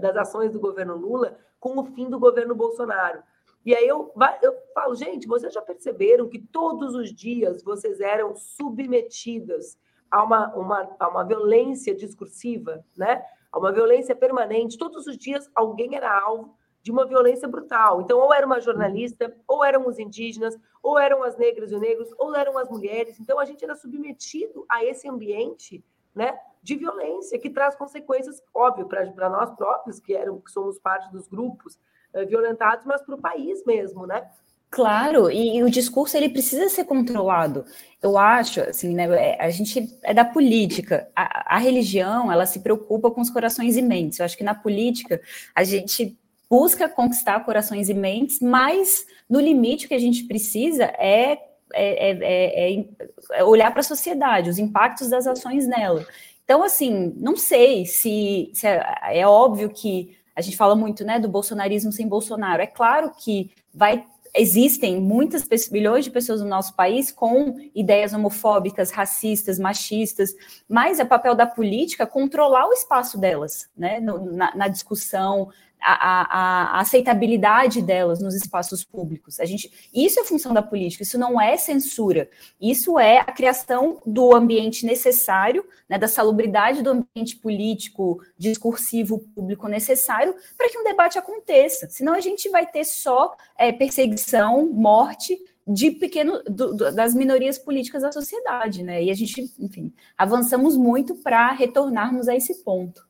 das 0.00 0.16
ações 0.16 0.50
do 0.50 0.60
governo 0.60 0.96
Lula, 0.96 1.38
com 1.60 1.78
o 1.78 1.84
fim 1.84 2.10
do 2.10 2.18
governo 2.18 2.54
Bolsonaro. 2.54 3.22
E 3.64 3.74
aí 3.74 3.86
eu, 3.86 4.12
eu 4.42 4.54
falo, 4.74 4.94
gente, 4.94 5.26
vocês 5.26 5.52
já 5.52 5.60
perceberam 5.60 6.28
que 6.28 6.38
todos 6.38 6.94
os 6.94 7.12
dias 7.12 7.62
vocês 7.62 8.00
eram 8.00 8.34
submetidas 8.34 9.78
a 10.10 10.22
uma, 10.22 10.54
uma, 10.54 10.96
a 10.98 11.08
uma 11.08 11.24
violência 11.24 11.94
discursiva, 11.94 12.84
né? 12.96 13.22
a 13.52 13.58
uma 13.58 13.72
violência 13.72 14.14
permanente. 14.14 14.78
Todos 14.78 15.06
os 15.06 15.16
dias 15.16 15.50
alguém 15.54 15.94
era 15.94 16.18
alvo 16.18 16.56
de 16.82 16.90
uma 16.90 17.06
violência 17.06 17.48
brutal. 17.48 18.00
Então, 18.00 18.18
ou 18.18 18.32
era 18.32 18.46
uma 18.46 18.60
jornalista, 18.60 19.34
ou 19.46 19.64
eram 19.64 19.86
os 19.86 19.98
indígenas, 19.98 20.56
ou 20.82 20.98
eram 20.98 21.22
as 21.22 21.36
negras 21.36 21.70
e 21.70 21.74
os 21.74 21.80
negros, 21.80 22.08
ou 22.16 22.34
eram 22.34 22.56
as 22.56 22.70
mulheres. 22.70 23.18
Então, 23.20 23.38
a 23.38 23.44
gente 23.44 23.64
era 23.64 23.74
submetido 23.74 24.64
a 24.68 24.84
esse 24.84 25.08
ambiente 25.08 25.84
né, 26.14 26.38
de 26.62 26.76
violência, 26.76 27.38
que 27.38 27.50
traz 27.50 27.74
consequências, 27.76 28.42
óbvio, 28.54 28.86
para 28.86 29.28
nós 29.28 29.50
próprios, 29.50 30.00
que, 30.00 30.14
eram, 30.14 30.40
que 30.40 30.50
somos 30.50 30.78
parte 30.78 31.10
dos 31.12 31.28
grupos 31.28 31.78
violentados, 32.26 32.84
mas 32.86 33.02
para 33.02 33.14
o 33.14 33.20
país 33.20 33.64
mesmo, 33.64 34.06
né? 34.06 34.22
Claro, 34.70 35.30
e, 35.30 35.56
e, 35.56 35.62
o 35.62 35.70
discurso 35.70 36.16
ele 36.16 36.28
precisa 36.28 36.68
ser 36.68 36.84
controlado. 36.84 37.64
Eu 38.02 38.18
acho, 38.18 38.60
assim, 38.60 38.94
né? 38.94 39.04
É, 39.16 39.42
a 39.42 39.48
gente 39.48 39.98
é 40.02 40.12
da 40.12 40.24
política. 40.26 41.08
A, 41.16 41.56
a, 41.56 41.58
religião 41.58 42.30
ela 42.30 42.44
se 42.44 42.60
preocupa 42.60 43.10
com 43.10 43.22
os 43.22 43.30
corações 43.30 43.78
e 43.78 43.82
mentes. 43.82 44.18
Eu 44.18 44.26
acho 44.26 44.36
que 44.36 44.44
na 44.44 44.54
política 44.54 45.22
a 45.54 45.64
gente 45.64 46.18
busca 46.50 46.88
conquistar 46.88 47.44
corações 47.44 47.88
e 47.88 47.94
mentes, 47.94 48.40
mas 48.40 49.06
no 49.28 49.40
limite 49.40 49.86
o 49.86 49.88
que 49.88 49.94
a 49.94 49.98
gente 49.98 50.24
precisa 50.24 50.84
é, 50.84 51.38
é, 51.72 52.10
é, 52.10 52.72
é, 52.72 52.84
é 53.32 53.44
olhar 53.44 53.70
para 53.70 53.80
a 53.80 53.84
sociedade, 53.84 54.50
os 54.50 54.58
impactos 54.58 55.08
das 55.08 55.26
ações 55.26 55.66
nela. 55.66 56.06
Então, 56.44 56.62
assim, 56.62 57.12
não 57.16 57.36
sei 57.36 57.84
se, 57.84 58.50
se 58.54 58.66
é, 58.66 58.82
é 59.20 59.26
óbvio 59.26 59.68
que 59.70 60.17
a 60.38 60.40
gente 60.40 60.56
fala 60.56 60.76
muito, 60.76 61.04
né, 61.04 61.18
do 61.18 61.28
bolsonarismo 61.28 61.90
sem 61.90 62.06
Bolsonaro. 62.06 62.62
É 62.62 62.66
claro 62.66 63.12
que 63.18 63.50
vai 63.74 64.06
existem 64.34 65.00
muitas 65.00 65.48
milhões 65.68 66.04
de 66.04 66.12
pessoas 66.12 66.40
no 66.40 66.46
nosso 66.46 66.76
país 66.76 67.10
com 67.10 67.56
ideias 67.74 68.12
homofóbicas, 68.12 68.92
racistas, 68.92 69.58
machistas, 69.58 70.32
mas 70.68 71.00
é 71.00 71.04
papel 71.04 71.34
da 71.34 71.46
política 71.46 72.06
controlar 72.06 72.68
o 72.68 72.72
espaço 72.72 73.18
delas, 73.18 73.68
né, 73.76 73.98
na, 73.98 74.54
na, 74.54 74.68
discussão, 74.68 75.48
a, 75.80 75.92
a, 75.92 76.78
a, 76.78 76.80
aceitabilidade 76.80 77.82
delas 77.82 78.20
nos 78.20 78.34
espaços 78.34 78.84
públicos. 78.84 79.40
A 79.40 79.44
gente, 79.44 79.70
isso 79.94 80.20
é 80.20 80.24
função 80.24 80.52
da 80.52 80.62
política, 80.62 81.02
isso 81.02 81.18
não 81.18 81.40
é 81.40 81.56
censura, 81.56 82.28
isso 82.60 82.98
é 82.98 83.18
a 83.18 83.24
criação 83.24 84.00
do 84.04 84.34
ambiente 84.34 84.84
necessário, 84.84 85.64
né, 85.88 85.98
da 85.98 86.08
salubridade 86.08 86.82
do 86.82 86.90
ambiente 86.90 87.36
político, 87.36 88.20
discursivo 88.36 89.18
público 89.34 89.68
necessário 89.68 90.34
para 90.56 90.68
que 90.68 90.78
um 90.78 90.84
debate 90.84 91.18
aconteça. 91.18 91.88
Senão 91.90 92.14
a 92.14 92.20
gente 92.20 92.48
vai 92.48 92.66
ter 92.66 92.84
só 92.84 93.36
é, 93.56 93.72
perseguição, 93.72 94.66
morte 94.66 95.38
de 95.66 95.90
pequeno 95.90 96.42
do, 96.44 96.74
do, 96.74 96.94
das 96.94 97.14
minorias 97.14 97.58
políticas 97.58 98.02
da 98.02 98.10
sociedade, 98.10 98.82
né? 98.82 99.04
E 99.04 99.10
a 99.10 99.14
gente, 99.14 99.52
enfim, 99.58 99.92
avançamos 100.16 100.76
muito 100.76 101.14
para 101.16 101.52
retornarmos 101.52 102.26
a 102.26 102.34
esse 102.34 102.62
ponto. 102.64 103.07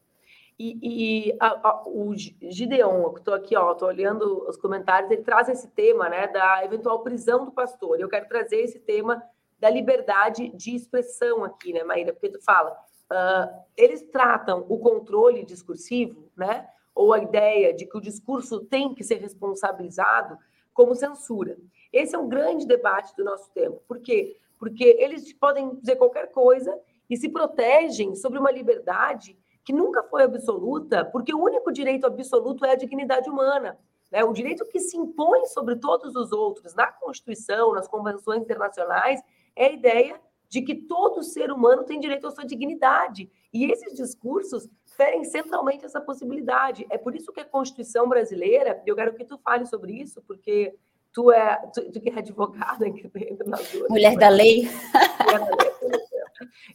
E, 0.58 0.78
e 0.82 1.36
a, 1.38 1.68
a, 1.68 1.82
o 1.86 2.12
Gideon, 2.16 3.12
que 3.12 3.20
estou 3.20 3.34
aqui, 3.34 3.56
ó, 3.56 3.72
estou 3.72 3.86
olhando 3.86 4.44
os 4.48 4.56
comentários, 4.56 5.10
ele 5.10 5.22
traz 5.22 5.48
esse 5.48 5.68
tema, 5.68 6.08
né, 6.08 6.26
da 6.26 6.64
eventual 6.64 7.00
prisão 7.04 7.44
do 7.44 7.52
pastor. 7.52 8.00
Eu 8.00 8.08
quero 8.08 8.26
trazer 8.26 8.56
esse 8.56 8.80
tema 8.80 9.22
da 9.60 9.70
liberdade 9.70 10.48
de 10.48 10.74
expressão 10.74 11.44
aqui, 11.44 11.72
né, 11.72 11.84
Maíra? 11.84 12.12
Porque 12.12 12.28
tu 12.28 12.42
fala, 12.42 12.72
uh, 12.72 13.62
eles 13.76 14.02
tratam 14.02 14.66
o 14.68 14.78
controle 14.78 15.44
discursivo, 15.44 16.28
né, 16.36 16.68
ou 16.92 17.12
a 17.12 17.20
ideia 17.20 17.72
de 17.72 17.86
que 17.86 17.96
o 17.96 18.00
discurso 18.00 18.60
tem 18.64 18.92
que 18.92 19.04
ser 19.04 19.18
responsabilizado 19.18 20.36
como 20.74 20.94
censura. 20.96 21.56
Esse 21.92 22.16
é 22.16 22.18
um 22.18 22.28
grande 22.28 22.66
debate 22.66 23.14
do 23.16 23.24
nosso 23.24 23.48
tempo. 23.52 23.80
Por 23.86 24.00
quê? 24.00 24.36
Porque 24.58 24.96
eles 24.98 25.32
podem 25.32 25.76
dizer 25.76 25.96
qualquer 25.96 26.32
coisa 26.32 26.76
e 27.08 27.16
se 27.16 27.28
protegem 27.28 28.16
sobre 28.16 28.40
uma 28.40 28.50
liberdade 28.50 29.38
que 29.68 29.72
nunca 29.74 30.02
foi 30.02 30.22
absoluta, 30.22 31.04
porque 31.04 31.34
o 31.34 31.44
único 31.44 31.70
direito 31.70 32.06
absoluto 32.06 32.64
é 32.64 32.70
a 32.70 32.74
dignidade 32.74 33.28
humana. 33.28 33.78
Né? 34.10 34.24
O 34.24 34.32
direito 34.32 34.64
que 34.64 34.80
se 34.80 34.96
impõe 34.96 35.44
sobre 35.44 35.76
todos 35.76 36.16
os 36.16 36.32
outros 36.32 36.74
na 36.74 36.86
Constituição, 36.86 37.74
nas 37.74 37.86
convenções 37.86 38.40
internacionais, 38.40 39.20
é 39.54 39.66
a 39.66 39.72
ideia 39.72 40.18
de 40.48 40.62
que 40.62 40.74
todo 40.74 41.22
ser 41.22 41.52
humano 41.52 41.84
tem 41.84 42.00
direito 42.00 42.26
à 42.26 42.30
sua 42.30 42.46
dignidade. 42.46 43.30
E 43.52 43.70
esses 43.70 43.92
discursos 43.92 44.66
ferem 44.86 45.22
centralmente 45.24 45.84
essa 45.84 46.00
possibilidade. 46.00 46.86
É 46.88 46.96
por 46.96 47.14
isso 47.14 47.30
que 47.30 47.40
a 47.40 47.44
Constituição 47.44 48.08
brasileira, 48.08 48.82
eu 48.86 48.96
quero 48.96 49.12
que 49.12 49.22
tu 49.26 49.36
fale 49.36 49.66
sobre 49.66 49.92
isso, 49.92 50.22
porque 50.22 50.74
tu 51.12 51.30
é 51.30 51.56
tu, 51.74 51.92
tu 51.92 52.00
que 52.00 52.08
é 52.08 52.18
advogada 52.18 52.88
entre 52.88 53.10
nós 53.46 53.70
duas. 53.70 53.90
Mulher 53.90 54.16
da 54.16 54.30
lei. 54.30 54.62
Mulher 54.62 55.40
da 55.40 55.56
lei. 55.56 56.17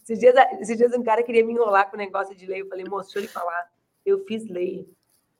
Esses 0.01 0.19
dias, 0.19 0.35
esses 0.59 0.77
dias 0.77 0.93
um 0.93 1.03
cara 1.03 1.23
queria 1.23 1.45
me 1.45 1.53
enrolar 1.53 1.89
com 1.89 1.95
o 1.95 1.99
negócio 1.99 2.35
de 2.35 2.45
lei. 2.45 2.61
Eu 2.61 2.67
falei, 2.67 2.85
moço, 2.85 3.13
deixa 3.13 3.19
eu 3.19 3.21
lhe 3.23 3.27
falar. 3.27 3.69
Eu 4.05 4.25
fiz 4.25 4.47
lei 4.49 4.87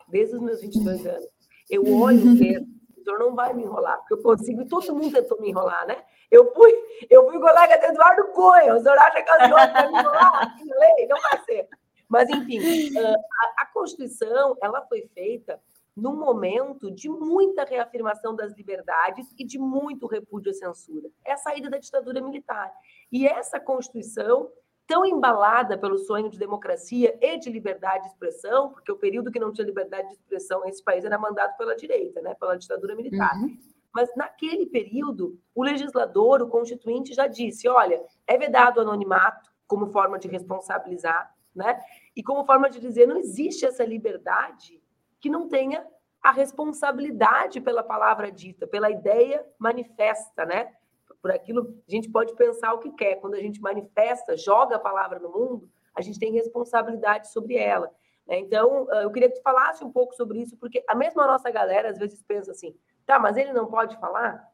desde 0.08 0.36
os 0.36 0.42
meus 0.42 0.62
22 0.62 1.06
anos. 1.06 1.28
Eu 1.70 1.84
olho 1.96 2.34
o 2.34 2.38
texto, 2.40 2.68
o 2.98 3.04
senhor 3.04 3.20
não 3.20 3.36
vai 3.36 3.54
me 3.54 3.64
enrolar, 3.64 3.98
porque 4.00 4.14
eu 4.14 4.22
consigo, 4.22 4.62
e 4.62 4.68
todo 4.68 4.96
mundo 4.96 5.12
tentou 5.12 5.40
me 5.42 5.50
enrolar, 5.50 5.86
né? 5.88 6.04
Eu 6.32 6.52
fui, 6.54 6.74
eu 7.10 7.30
fui 7.30 7.40
colega 7.40 7.78
do 7.78 7.86
Eduardo 7.86 8.28
Cunha, 8.34 8.76
o 8.76 8.82
senhor 8.82 8.98
acha 8.98 9.22
que 9.22 9.32
o 9.32 9.36
senhor 9.36 9.52
vai 9.52 9.92
me 9.92 10.00
enrolar? 10.00 10.56
Lei? 10.66 11.08
Não 11.08 11.22
vai 11.22 11.44
ser. 11.44 11.68
Mas, 12.08 12.30
enfim, 12.30 12.60
a, 12.98 13.64
a 13.64 13.66
Constituição, 13.68 14.58
ela 14.62 14.82
foi 14.88 15.10
feita 15.14 15.60
num 15.96 16.16
momento 16.16 16.90
de 16.90 17.08
muita 17.08 17.64
reafirmação 17.64 18.36
das 18.36 18.54
liberdades 18.54 19.34
e 19.38 19.46
de 19.46 19.60
muito 19.60 20.08
repúdio 20.08 20.52
à 20.52 20.54
censura. 20.54 21.10
É 21.26 21.34
a 21.34 21.38
saída 21.38 21.70
da 21.70 21.78
ditadura 21.78 22.22
militar. 22.22 22.72
E 23.12 23.28
essa 23.28 23.60
Constituição, 23.60 24.50
tão 24.88 25.06
embalada 25.06 25.78
pelo 25.78 25.98
sonho 25.98 26.30
de 26.30 26.40
democracia 26.40 27.18
e 27.22 27.38
de 27.38 27.50
liberdade 27.50 28.04
de 28.04 28.10
expressão, 28.10 28.72
porque 28.72 28.92
o 28.92 28.98
período 28.98 29.32
que 29.32 29.40
não 29.40 29.52
tinha 29.52 29.66
liberdade 29.66 30.08
de 30.08 30.16
expressão 30.16 30.62
nesse 30.62 30.84
país 30.84 31.06
era 31.06 31.18
mandado 31.18 31.56
pela 31.58 31.76
direita, 31.76 32.22
né, 32.22 32.34
pela 32.36 32.58
ditadura 32.58 32.96
militar. 32.96 33.36
Uhum. 33.36 33.58
Mas 33.94 34.10
naquele 34.16 34.66
período, 34.66 35.40
o 35.54 35.64
legislador, 35.64 36.42
o 36.42 36.50
constituinte, 36.50 37.14
já 37.14 37.28
disse: 37.28 37.70
olha, 37.70 38.04
é 38.26 38.36
vedado 38.38 38.78
o 38.78 38.82
anonimato 38.82 39.52
como 39.68 39.92
forma 39.92 40.18
de 40.18 40.28
responsabilizar, 40.28 41.32
né? 41.56 41.80
E 42.16 42.24
como 42.24 42.44
forma 42.44 42.70
de 42.70 42.80
dizer, 42.80 43.08
não 43.08 43.18
existe 43.18 43.66
essa 43.66 43.86
liberdade 43.86 44.83
que 45.24 45.30
não 45.30 45.48
tenha 45.48 45.88
a 46.22 46.32
responsabilidade 46.32 47.62
pela 47.62 47.82
palavra 47.82 48.30
dita, 48.30 48.68
pela 48.68 48.92
ideia 48.92 49.46
manifesta, 49.58 50.46
né? 50.46 50.74
Por 51.22 51.32
aquilo, 51.32 51.82
a 51.88 51.90
gente 51.90 52.10
pode 52.10 52.36
pensar 52.36 52.74
o 52.74 52.80
que 52.80 52.92
quer. 52.92 53.22
Quando 53.22 53.36
a 53.36 53.40
gente 53.40 53.62
manifesta, 53.62 54.36
joga 54.36 54.76
a 54.76 54.80
palavra 54.80 55.20
no 55.20 55.30
mundo, 55.30 55.70
a 55.96 56.02
gente 56.02 56.20
tem 56.20 56.34
responsabilidade 56.34 57.32
sobre 57.32 57.56
ela. 57.56 57.90
Né? 58.28 58.40
Então, 58.40 58.86
eu 58.96 59.10
queria 59.12 59.30
que 59.30 59.36
tu 59.36 59.42
falasse 59.42 59.82
um 59.82 59.94
pouco 59.94 60.14
sobre 60.14 60.42
isso, 60.42 60.58
porque 60.58 60.84
a 60.90 60.96
mesma 60.96 61.26
nossa 61.26 61.50
galera 61.50 61.90
às 61.90 61.98
vezes 61.98 62.22
pensa 62.24 62.52
assim: 62.52 62.78
Tá, 63.06 63.18
mas 63.18 63.38
ele 63.38 63.54
não 63.54 63.68
pode 63.68 63.98
falar? 64.02 64.46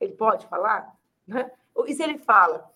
Ele 0.00 0.14
pode 0.14 0.46
falar? 0.46 0.96
Né? 1.26 1.50
E 1.86 1.94
se 1.94 2.02
ele 2.02 2.16
fala? 2.16 2.72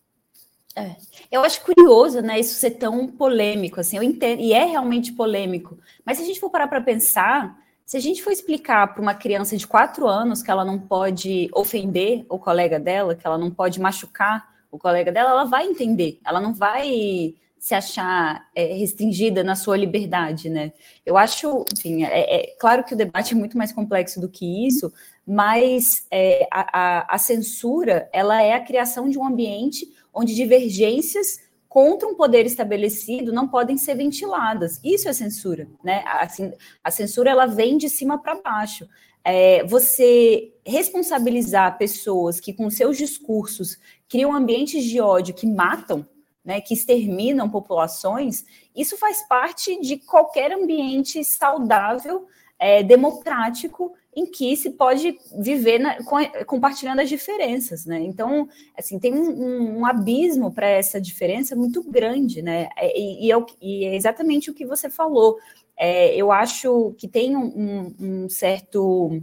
É. 0.76 0.94
Eu 1.30 1.42
acho 1.42 1.62
curioso, 1.62 2.20
né, 2.20 2.38
isso 2.38 2.54
ser 2.54 2.72
tão 2.72 3.06
polêmico, 3.08 3.80
assim, 3.80 3.96
eu 3.96 4.02
entendo, 4.02 4.40
e 4.40 4.52
é 4.52 4.64
realmente 4.64 5.12
polêmico. 5.12 5.78
Mas 6.04 6.18
se 6.18 6.22
a 6.22 6.26
gente 6.26 6.38
for 6.38 6.48
parar 6.48 6.68
para 6.68 6.80
pensar, 6.80 7.58
se 7.84 7.96
a 7.96 8.00
gente 8.00 8.22
for 8.22 8.30
explicar 8.30 8.94
para 8.94 9.02
uma 9.02 9.14
criança 9.14 9.56
de 9.56 9.66
quatro 9.66 10.06
anos 10.06 10.42
que 10.42 10.50
ela 10.50 10.64
não 10.64 10.78
pode 10.78 11.50
ofender 11.52 12.24
o 12.28 12.38
colega 12.38 12.78
dela, 12.78 13.16
que 13.16 13.26
ela 13.26 13.36
não 13.36 13.50
pode 13.50 13.80
machucar 13.80 14.48
o 14.70 14.78
colega 14.78 15.10
dela, 15.10 15.30
ela 15.30 15.44
vai 15.44 15.66
entender, 15.66 16.20
ela 16.24 16.40
não 16.40 16.54
vai 16.54 17.34
se 17.58 17.74
achar 17.74 18.48
é, 18.54 18.72
restringida 18.72 19.44
na 19.44 19.54
sua 19.54 19.76
liberdade, 19.76 20.48
né? 20.48 20.72
Eu 21.04 21.18
acho, 21.18 21.66
enfim, 21.76 22.04
é, 22.04 22.36
é, 22.36 22.56
claro 22.58 22.82
que 22.84 22.94
o 22.94 22.96
debate 22.96 23.34
é 23.34 23.36
muito 23.36 23.58
mais 23.58 23.70
complexo 23.70 24.18
do 24.18 24.30
que 24.30 24.66
isso, 24.66 24.90
mas 25.26 26.06
é, 26.10 26.48
a, 26.50 26.80
a, 26.80 27.14
a, 27.14 27.18
censura 27.18 28.08
ela 28.14 28.40
é 28.42 28.54
a 28.54 28.64
criação 28.64 29.10
de 29.10 29.18
um 29.18 29.26
ambiente 29.26 29.86
onde 30.12 30.34
divergências 30.34 31.40
contra 31.68 32.08
um 32.08 32.14
poder 32.14 32.46
estabelecido 32.46 33.32
não 33.32 33.46
podem 33.46 33.78
ser 33.78 33.94
ventiladas. 33.94 34.80
Isso 34.82 35.08
é 35.08 35.12
censura, 35.12 35.68
né? 35.84 36.02
Assim, 36.06 36.52
a 36.82 36.90
censura 36.90 37.30
ela 37.30 37.46
vem 37.46 37.76
de 37.76 37.88
cima 37.88 38.20
para 38.20 38.40
baixo. 38.40 38.88
É, 39.22 39.64
você 39.64 40.52
responsabilizar 40.66 41.78
pessoas 41.78 42.40
que 42.40 42.52
com 42.52 42.68
seus 42.70 42.96
discursos 42.96 43.78
criam 44.08 44.32
ambientes 44.32 44.82
de 44.84 45.00
ódio 45.00 45.34
que 45.34 45.46
matam 45.46 46.06
né, 46.44 46.60
que 46.60 46.74
exterminam 46.74 47.48
populações, 47.48 48.44
isso 48.74 48.96
faz 48.96 49.26
parte 49.28 49.80
de 49.80 49.98
qualquer 49.98 50.52
ambiente 50.52 51.22
saudável, 51.22 52.26
é, 52.58 52.82
democrático, 52.82 53.92
em 54.14 54.26
que 54.26 54.56
se 54.56 54.70
pode 54.70 55.16
viver 55.38 55.78
na, 55.78 56.02
com, 56.04 56.16
compartilhando 56.44 57.00
as 57.00 57.08
diferenças, 57.08 57.86
né? 57.86 58.00
Então, 58.00 58.48
assim, 58.76 58.98
tem 58.98 59.14
um, 59.14 59.78
um 59.78 59.86
abismo 59.86 60.52
para 60.52 60.68
essa 60.68 61.00
diferença 61.00 61.54
muito 61.54 61.82
grande, 61.82 62.42
né? 62.42 62.68
É, 62.76 62.98
e, 62.98 63.26
e, 63.26 63.32
é, 63.32 63.36
e, 63.62 63.84
é, 63.84 63.94
exatamente 63.94 64.50
o 64.50 64.54
que 64.54 64.66
você 64.66 64.90
falou. 64.90 65.38
É, 65.76 66.14
eu 66.14 66.32
acho 66.32 66.94
que 66.98 67.06
tem 67.06 67.36
um, 67.36 67.94
um 68.00 68.28
certo 68.28 69.22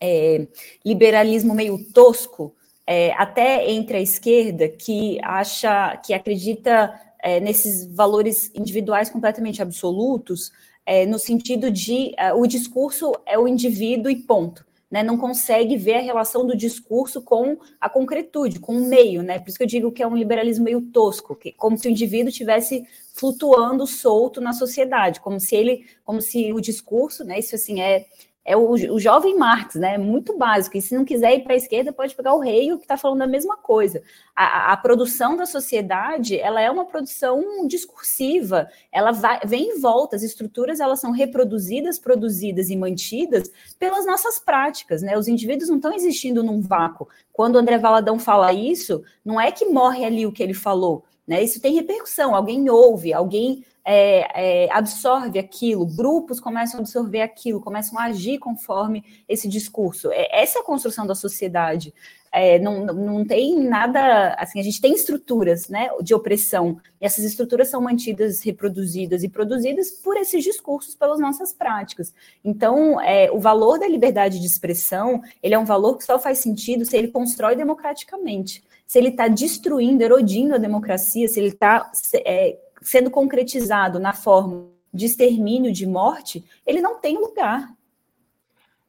é, 0.00 0.46
liberalismo 0.84 1.54
meio 1.54 1.78
tosco 1.92 2.54
é, 2.86 3.12
até 3.12 3.70
entre 3.70 3.98
a 3.98 4.00
esquerda, 4.00 4.68
que 4.68 5.20
acha, 5.22 5.96
que 5.98 6.12
acredita 6.12 6.92
é, 7.22 7.38
nesses 7.38 7.86
valores 7.86 8.50
individuais 8.54 9.08
completamente 9.08 9.62
absolutos, 9.62 10.50
é, 10.84 11.06
no 11.06 11.18
sentido 11.18 11.70
de 11.70 12.12
é, 12.16 12.32
o 12.32 12.46
discurso 12.46 13.12
é 13.26 13.38
o 13.38 13.46
indivíduo 13.46 14.10
e 14.10 14.16
ponto. 14.16 14.68
Né, 14.90 15.04
não 15.04 15.16
consegue 15.16 15.76
ver 15.76 15.94
a 15.94 16.00
relação 16.00 16.44
do 16.44 16.56
discurso 16.56 17.22
com 17.22 17.56
a 17.80 17.88
concretude, 17.88 18.58
com 18.58 18.72
o 18.74 18.84
meio, 18.88 19.22
né? 19.22 19.38
Por 19.38 19.48
isso 19.48 19.56
que 19.56 19.62
eu 19.62 19.68
digo 19.68 19.92
que 19.92 20.02
é 20.02 20.06
um 20.06 20.16
liberalismo 20.16 20.64
meio 20.64 20.80
tosco, 20.80 21.36
que, 21.36 21.52
como 21.52 21.78
se 21.78 21.86
o 21.86 21.90
indivíduo 21.92 22.32
tivesse 22.32 22.84
flutuando 23.14 23.86
solto 23.86 24.40
na 24.40 24.52
sociedade, 24.52 25.20
como 25.20 25.38
se 25.38 25.54
ele, 25.54 25.86
como 26.04 26.20
se 26.20 26.52
o 26.52 26.60
discurso, 26.60 27.22
né? 27.22 27.38
Isso 27.38 27.54
assim 27.54 27.80
é 27.80 28.06
é 28.50 28.56
o, 28.56 28.70
o 28.70 28.98
jovem 28.98 29.36
Marx, 29.38 29.76
né? 29.76 29.96
Muito 29.96 30.36
básico. 30.36 30.76
E 30.76 30.82
se 30.82 30.92
não 30.94 31.04
quiser 31.04 31.34
ir 31.34 31.44
para 31.44 31.54
a 31.54 31.56
esquerda, 31.56 31.92
pode 31.92 32.16
pegar 32.16 32.34
o 32.34 32.40
rei, 32.40 32.76
que 32.76 32.82
está 32.82 32.96
falando 32.96 33.22
a 33.22 33.26
mesma 33.26 33.56
coisa. 33.56 34.02
A, 34.34 34.72
a, 34.72 34.76
produção 34.76 35.36
da 35.36 35.46
sociedade, 35.46 36.36
ela 36.36 36.60
é 36.60 36.68
uma 36.68 36.84
produção 36.84 37.44
discursiva. 37.68 38.68
Ela 38.90 39.12
vai, 39.12 39.38
vem 39.46 39.76
e 39.76 39.78
volta. 39.78 40.16
As 40.16 40.24
estruturas 40.24 40.80
elas 40.80 40.98
são 40.98 41.12
reproduzidas, 41.12 41.96
produzidas 41.96 42.70
e 42.70 42.76
mantidas 42.76 43.52
pelas 43.78 44.04
nossas 44.04 44.40
práticas, 44.40 45.00
né? 45.00 45.16
Os 45.16 45.28
indivíduos 45.28 45.68
não 45.68 45.76
estão 45.76 45.94
existindo 45.94 46.42
num 46.42 46.60
vácuo. 46.60 47.08
Quando 47.32 47.54
o 47.54 47.58
André 47.58 47.78
Valadão 47.78 48.18
fala 48.18 48.52
isso, 48.52 49.02
não 49.24 49.40
é 49.40 49.52
que 49.52 49.66
morre 49.66 50.04
ali 50.04 50.26
o 50.26 50.32
que 50.32 50.42
ele 50.42 50.54
falou. 50.54 51.04
Né? 51.30 51.44
Isso 51.44 51.60
tem 51.60 51.76
repercussão, 51.76 52.34
alguém 52.34 52.68
ouve, 52.68 53.12
alguém 53.14 53.64
é, 53.84 54.64
é, 54.64 54.72
absorve 54.72 55.38
aquilo, 55.38 55.86
grupos 55.86 56.40
começam 56.40 56.80
a 56.80 56.82
absorver 56.82 57.20
aquilo, 57.20 57.60
começam 57.60 57.96
a 58.00 58.06
agir 58.06 58.40
conforme 58.40 59.04
esse 59.28 59.46
discurso. 59.46 60.10
É, 60.10 60.42
essa 60.42 60.58
é 60.58 60.60
a 60.60 60.64
construção 60.64 61.06
da 61.06 61.14
sociedade. 61.14 61.94
É, 62.32 62.58
não, 62.58 62.84
não 62.84 63.24
tem 63.24 63.60
nada, 63.60 64.34
assim, 64.40 64.58
a 64.58 64.62
gente 64.64 64.80
tem 64.80 64.92
estruturas 64.92 65.68
né, 65.68 65.88
de 66.02 66.12
opressão, 66.12 66.80
e 67.00 67.06
essas 67.06 67.24
estruturas 67.24 67.68
são 67.68 67.80
mantidas, 67.80 68.42
reproduzidas 68.42 69.22
e 69.22 69.28
produzidas 69.28 69.92
por 69.92 70.16
esses 70.16 70.42
discursos, 70.42 70.96
pelas 70.96 71.20
nossas 71.20 71.52
práticas. 71.52 72.12
Então, 72.44 73.00
é, 73.00 73.30
o 73.30 73.38
valor 73.38 73.78
da 73.78 73.86
liberdade 73.86 74.40
de 74.40 74.46
expressão, 74.46 75.22
ele 75.40 75.54
é 75.54 75.58
um 75.58 75.64
valor 75.64 75.96
que 75.96 76.04
só 76.04 76.18
faz 76.18 76.38
sentido 76.38 76.84
se 76.84 76.96
ele 76.96 77.06
constrói 77.06 77.54
democraticamente, 77.54 78.64
se 78.90 78.98
ele 78.98 79.10
está 79.10 79.28
destruindo, 79.28 80.02
erodindo 80.02 80.52
a 80.52 80.58
democracia, 80.58 81.28
se 81.28 81.38
ele 81.38 81.50
está 81.50 81.92
é, 82.26 82.58
sendo 82.82 83.08
concretizado 83.08 84.00
na 84.00 84.12
forma 84.12 84.68
de 84.92 85.06
extermínio, 85.06 85.70
de 85.70 85.86
morte, 85.86 86.44
ele 86.66 86.82
não 86.82 86.98
tem 86.98 87.16
lugar. 87.16 87.72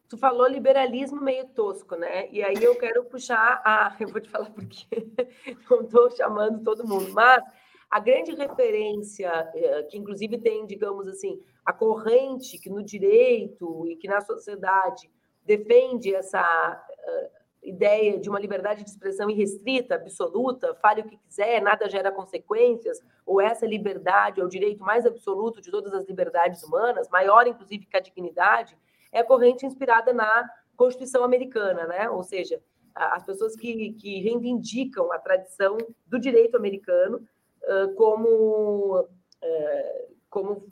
Tu 0.09 0.17
falou 0.17 0.47
liberalismo 0.47 1.21
meio 1.21 1.45
tosco, 1.49 1.95
né? 1.95 2.27
E 2.31 2.41
aí 2.41 2.63
eu 2.63 2.75
quero 2.77 3.03
puxar 3.03 3.61
a. 3.63 3.95
Eu 4.01 4.07
vou 4.07 4.19
te 4.19 4.27
falar 4.27 4.49
porque 4.49 4.87
não 5.69 5.81
estou 5.81 6.09
chamando 6.09 6.63
todo 6.63 6.87
mundo, 6.87 7.13
mas 7.13 7.43
a 7.87 7.99
grande 7.99 8.33
referência, 8.33 9.29
eh, 9.53 9.83
que 9.83 9.99
inclusive 9.99 10.39
tem, 10.39 10.65
digamos 10.65 11.07
assim, 11.07 11.39
a 11.63 11.71
corrente 11.71 12.57
que 12.57 12.71
no 12.71 12.81
direito 12.81 13.87
e 13.87 13.95
que 13.97 14.07
na 14.07 14.19
sociedade 14.19 15.11
defende 15.45 16.15
essa 16.15 16.83
eh, 16.89 17.40
ideia 17.63 18.17
de 18.17 18.29
uma 18.29 18.39
liberdade 18.39 18.83
de 18.83 18.89
expressão 18.89 19.29
irrestrita, 19.29 19.95
absoluta, 19.95 20.73
fale 20.75 21.01
o 21.01 21.05
que 21.05 21.17
quiser, 21.17 21.61
nada 21.61 21.89
gera 21.89 22.11
consequências, 22.11 22.99
ou 23.25 23.39
essa 23.39 23.65
liberdade 23.65 24.41
é 24.41 24.43
o 24.43 24.49
direito 24.49 24.83
mais 24.83 25.05
absoluto 25.05 25.61
de 25.61 25.69
todas 25.69 25.93
as 25.93 26.05
liberdades 26.05 26.63
humanas, 26.63 27.07
maior 27.09 27.45
inclusive 27.45 27.85
que 27.85 27.97
a 27.97 27.99
dignidade, 27.99 28.75
é 29.11 29.19
a 29.19 29.25
corrente 29.25 29.65
inspirada 29.65 30.13
na 30.13 30.49
Constituição 30.75 31.23
americana, 31.23 31.85
né? 31.85 32.09
Ou 32.09 32.23
seja, 32.23 32.61
as 32.95 33.23
pessoas 33.23 33.55
que, 33.55 33.93
que 33.93 34.19
reivindicam 34.21 35.11
a 35.11 35.19
tradição 35.19 35.77
do 36.07 36.19
direito 36.19 36.57
americano 36.57 37.17
uh, 37.63 37.93
como, 37.95 39.01
uh, 39.01 40.15
como 40.29 40.65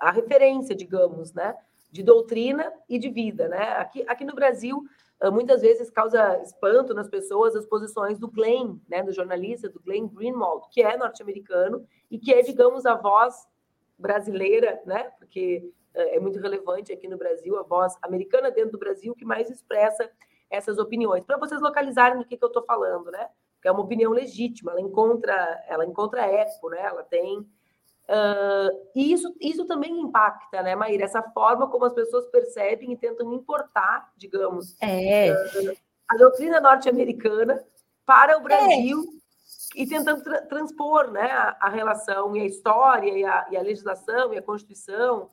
a 0.00 0.10
referência, 0.10 0.74
digamos, 0.74 1.32
né? 1.32 1.56
De 1.90 2.02
doutrina 2.02 2.72
e 2.88 2.98
de 2.98 3.08
vida, 3.08 3.48
né? 3.48 3.72
Aqui, 3.72 4.04
aqui 4.06 4.24
no 4.24 4.34
Brasil, 4.34 4.84
muitas 5.30 5.62
vezes 5.62 5.90
causa 5.90 6.40
espanto 6.42 6.92
nas 6.92 7.08
pessoas 7.08 7.54
as 7.54 7.66
posições 7.66 8.18
do 8.18 8.28
Glenn, 8.28 8.78
né, 8.88 9.02
do 9.02 9.12
jornalista, 9.12 9.68
do 9.68 9.80
Glenn 9.80 10.08
Greenwald, 10.08 10.66
que 10.70 10.82
é 10.82 10.96
norte-americano 10.96 11.86
e 12.10 12.18
que 12.18 12.32
é, 12.32 12.42
digamos, 12.42 12.84
a 12.84 12.94
voz 12.94 13.46
brasileira, 13.98 14.82
né, 14.84 15.04
porque 15.18 15.72
ah, 15.94 16.00
é 16.00 16.20
muito 16.20 16.40
relevante 16.40 16.92
aqui 16.92 17.08
no 17.08 17.16
Brasil, 17.16 17.56
a 17.58 17.62
voz 17.62 17.96
americana 18.02 18.50
dentro 18.50 18.72
do 18.72 18.78
Brasil 18.78 19.14
que 19.14 19.24
mais 19.24 19.48
expressa 19.48 20.10
essas 20.50 20.78
opiniões. 20.78 21.24
Para 21.24 21.38
vocês 21.38 21.60
localizarem 21.60 22.18
do 22.18 22.24
que, 22.24 22.36
que 22.36 22.44
eu 22.44 22.48
estou 22.48 22.64
falando, 22.64 23.10
né? 23.10 23.28
Que 23.62 23.68
é 23.68 23.72
uma 23.72 23.82
opinião 23.82 24.12
legítima, 24.12 24.72
ela 24.72 24.80
encontra, 24.80 25.64
ela 25.68 25.86
encontra 25.86 26.26
eco, 26.26 26.68
né? 26.68 26.80
Ela 26.80 27.02
tem 27.02 27.46
Uh, 28.08 28.90
e 28.94 29.12
isso, 29.12 29.34
isso 29.40 29.66
também 29.66 29.98
impacta, 29.98 30.62
né, 30.62 30.74
Maíra? 30.74 31.04
Essa 31.04 31.22
forma 31.22 31.68
como 31.68 31.86
as 31.86 31.94
pessoas 31.94 32.26
percebem 32.26 32.92
e 32.92 32.96
tentam 32.96 33.32
importar, 33.32 34.12
digamos, 34.16 34.76
é. 34.80 35.32
uh, 35.32 35.76
a 36.08 36.16
doutrina 36.16 36.60
norte-americana 36.60 37.64
para 38.04 38.36
o 38.36 38.42
Brasil 38.42 39.00
é. 39.00 39.80
e 39.80 39.86
tentando 39.86 40.22
tra 40.22 40.42
transpor 40.42 41.10
né, 41.10 41.30
a, 41.30 41.56
a, 41.62 41.68
relação 41.70 42.36
e 42.36 42.42
a 42.42 42.44
história 42.44 43.10
e 43.10 43.24
a, 43.24 43.46
e 43.50 43.56
a 43.56 43.62
legislação 43.62 44.34
e 44.34 44.38
a 44.38 44.42
Constituição 44.42 45.30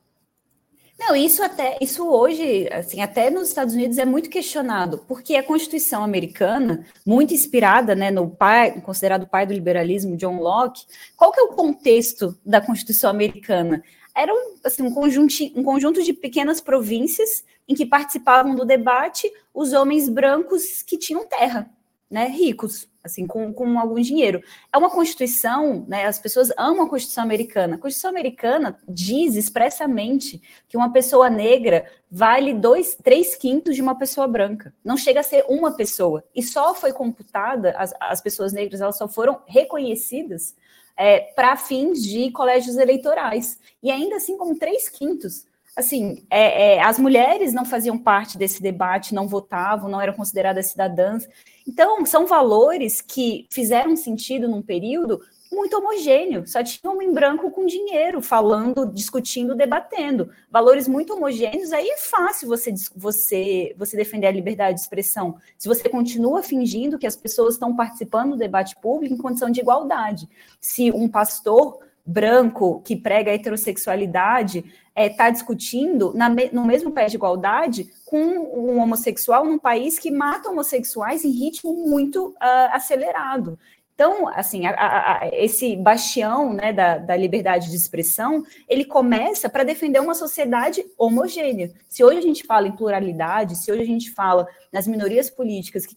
Não, 1.04 1.16
isso 1.16 1.44
até 1.44 1.80
isso 1.82 2.08
hoje, 2.08 2.70
assim, 2.72 3.02
até 3.02 3.32
nos 3.32 3.48
Estados 3.48 3.74
Unidos 3.74 3.98
é 3.98 4.06
muito 4.06 4.30
questionado, 4.30 5.00
porque 5.08 5.36
a 5.36 5.42
Constituição 5.42 6.04
americana, 6.04 6.86
muito 7.04 7.34
inspirada, 7.34 7.96
né, 7.96 8.12
no 8.12 8.30
pai, 8.30 8.80
considerado 8.82 9.26
pai 9.26 9.48
do 9.48 9.54
liberalismo, 9.54 10.16
John 10.16 10.38
Locke, 10.38 10.86
qual 11.18 11.32
que 11.32 11.40
é 11.40 11.44
o 11.44 11.54
contexto 11.54 12.38
da 12.46 12.62
Constituição 12.62 13.10
americana? 13.10 13.84
Era 14.16 14.32
um, 14.32 14.58
assim, 14.64 14.84
um, 14.84 14.94
conjunto, 14.94 15.34
um 15.56 15.64
conjunto 15.64 16.04
de 16.04 16.14
pequenas 16.14 16.62
províncias 16.62 17.44
em 17.68 17.74
que 17.74 17.86
participavam 17.86 18.54
do 18.54 18.64
debate 18.64 19.28
os 19.52 19.74
homens 19.74 20.08
brancos 20.08 20.84
que 20.84 21.00
tinham 21.00 21.26
terra, 21.26 21.68
né, 22.12 22.28
ricos 22.28 22.88
assim, 23.04 23.26
com, 23.26 23.54
com 23.54 23.80
algum 23.80 24.00
dinheiro. 24.00 24.44
É 24.72 24.78
uma 24.78 24.90
Constituição, 24.90 25.86
né? 25.88 26.06
As 26.06 26.20
pessoas 26.20 26.52
amam 26.58 26.86
a 26.86 26.90
Constituição 26.90 27.24
americana. 27.24 27.76
A 27.76 27.78
Constituição 27.78 28.10
americana 28.10 28.78
diz 28.88 29.36
expressamente 29.36 30.42
que 30.68 30.78
uma 30.78 30.92
pessoa 30.92 31.30
negra 31.30 31.86
vale 32.10 32.54
dois, 32.54 32.96
três 33.02 33.36
quintos 33.36 33.76
de 33.76 33.82
uma 33.82 33.98
pessoa 33.98 34.28
branca. 34.28 34.74
Não 34.84 34.98
chega 34.98 35.22
a 35.22 35.24
ser 35.24 35.46
uma 35.48 35.76
pessoa. 35.76 36.24
E 36.36 36.44
só 36.44 36.74
foi 36.74 36.92
computada, 36.94 37.72
as, 37.78 37.94
as 38.00 38.22
pessoas 38.22 38.54
negras 38.54 38.82
elas 38.82 38.98
só 38.98 39.08
foram 39.08 39.42
reconhecidas 39.48 40.56
é, 40.96 41.20
para 41.20 41.56
fins 41.56 42.04
de 42.04 42.30
colégios 42.32 42.78
eleitorais. 42.78 43.60
E 43.82 43.90
ainda 43.90 44.18
assim, 44.18 44.38
como 44.38 44.58
três 44.58 44.90
quintos 44.90 45.46
assim, 45.75 46.25
é, 46.29 46.75
é, 46.75 46.81
as 46.81 46.99
mulheres 46.99 47.53
não 47.53 47.65
faziam 47.65 47.97
parte 47.97 48.38
desse 48.38 48.62
debate, 48.62 49.15
não 49.15 49.27
votavam, 49.27 49.89
não 49.89 50.01
eram 50.01 50.13
consideradas 50.13 50.71
cidadãs. 50.71 51.27
Então, 51.67 52.05
são 52.05 52.25
valores 52.25 53.01
que 53.01 53.47
fizeram 53.49 53.95
sentido 53.95 54.47
num 54.47 54.62
período 54.62 55.21
muito 55.51 55.77
homogêneo, 55.77 56.47
só 56.47 56.63
tinha 56.63 56.89
homem 56.89 57.13
branco 57.13 57.51
com 57.51 57.65
dinheiro, 57.65 58.21
falando, 58.21 58.86
discutindo, 58.86 59.53
debatendo. 59.53 60.29
Valores 60.49 60.88
muito 60.88 61.13
homogêneos, 61.13 61.73
aí 61.73 61.89
é 61.89 61.97
fácil 61.97 62.47
você, 62.47 62.73
você, 62.95 63.75
você 63.77 63.97
defender 63.97 64.27
a 64.27 64.31
liberdade 64.31 64.75
de 64.75 64.81
expressão. 64.81 65.36
Se 65.57 65.67
você 65.67 65.89
continua 65.89 66.41
fingindo 66.41 66.97
que 66.97 67.05
as 67.05 67.17
pessoas 67.17 67.55
estão 67.55 67.75
participando 67.75 68.31
do 68.31 68.38
debate 68.38 68.77
público 68.77 69.13
em 69.13 69.17
condição 69.17 69.49
de 69.49 69.60
igualdade. 69.60 70.29
Se 70.62 70.89
um 70.89 71.10
pastor 71.10 71.79
branco 72.06 72.82
que 72.82 72.96
prega 72.96 73.32
a 73.32 73.34
heterossexualidade 73.34 74.60
está 74.60 74.74
é, 74.96 75.10
tá 75.10 75.30
discutindo 75.30 76.14
na, 76.14 76.30
no 76.52 76.66
mesmo 76.66 76.92
pé 76.92 77.06
de 77.06 77.16
igualdade 77.16 77.90
com 78.06 78.18
um 78.18 78.80
homossexual 78.80 79.46
num 79.46 79.58
país 79.58 79.98
que 79.98 80.12
mata 80.12 80.50
homossexuais 80.50 81.24
em 81.24 81.32
ritmo 81.32 81.74
muito 81.74 82.30
uh, 82.30 82.74
acelerado. 82.74 83.58
Então, 83.94 84.28
assim, 84.30 84.66
a, 84.66 84.74
a, 84.74 85.30
esse 85.32 85.76
bastião 85.76 86.54
né, 86.54 86.74
da, 86.74 86.98
da, 86.98 87.16
liberdade 87.16 87.70
de 87.70 87.76
expressão, 87.76 88.44
ele 88.68 88.84
começa 88.84 89.48
para 89.48 89.64
defender 89.64 90.00
uma 90.00 90.16
sociedade 90.16 90.84
homogênea. 90.98 91.72
Se 91.88 92.04
hoje 92.04 92.18
a 92.18 92.22
gente 92.22 92.44
fala 92.44 92.68
em 92.68 92.76
pluralidade, 92.76 93.56
se 93.56 93.72
hoje 93.72 93.84
a 93.84 93.86
gente 93.86 94.10
fala 94.12 94.48
nas 94.74 94.88
minorias 94.88 95.30
políticas 95.30 95.86
que 95.86 95.96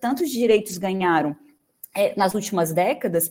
tantos 0.00 0.30
direitos 0.30 0.78
ganharam 0.78 1.36
é, 1.94 2.14
nas 2.16 2.34
últimas 2.34 2.72
décadas, 2.72 3.30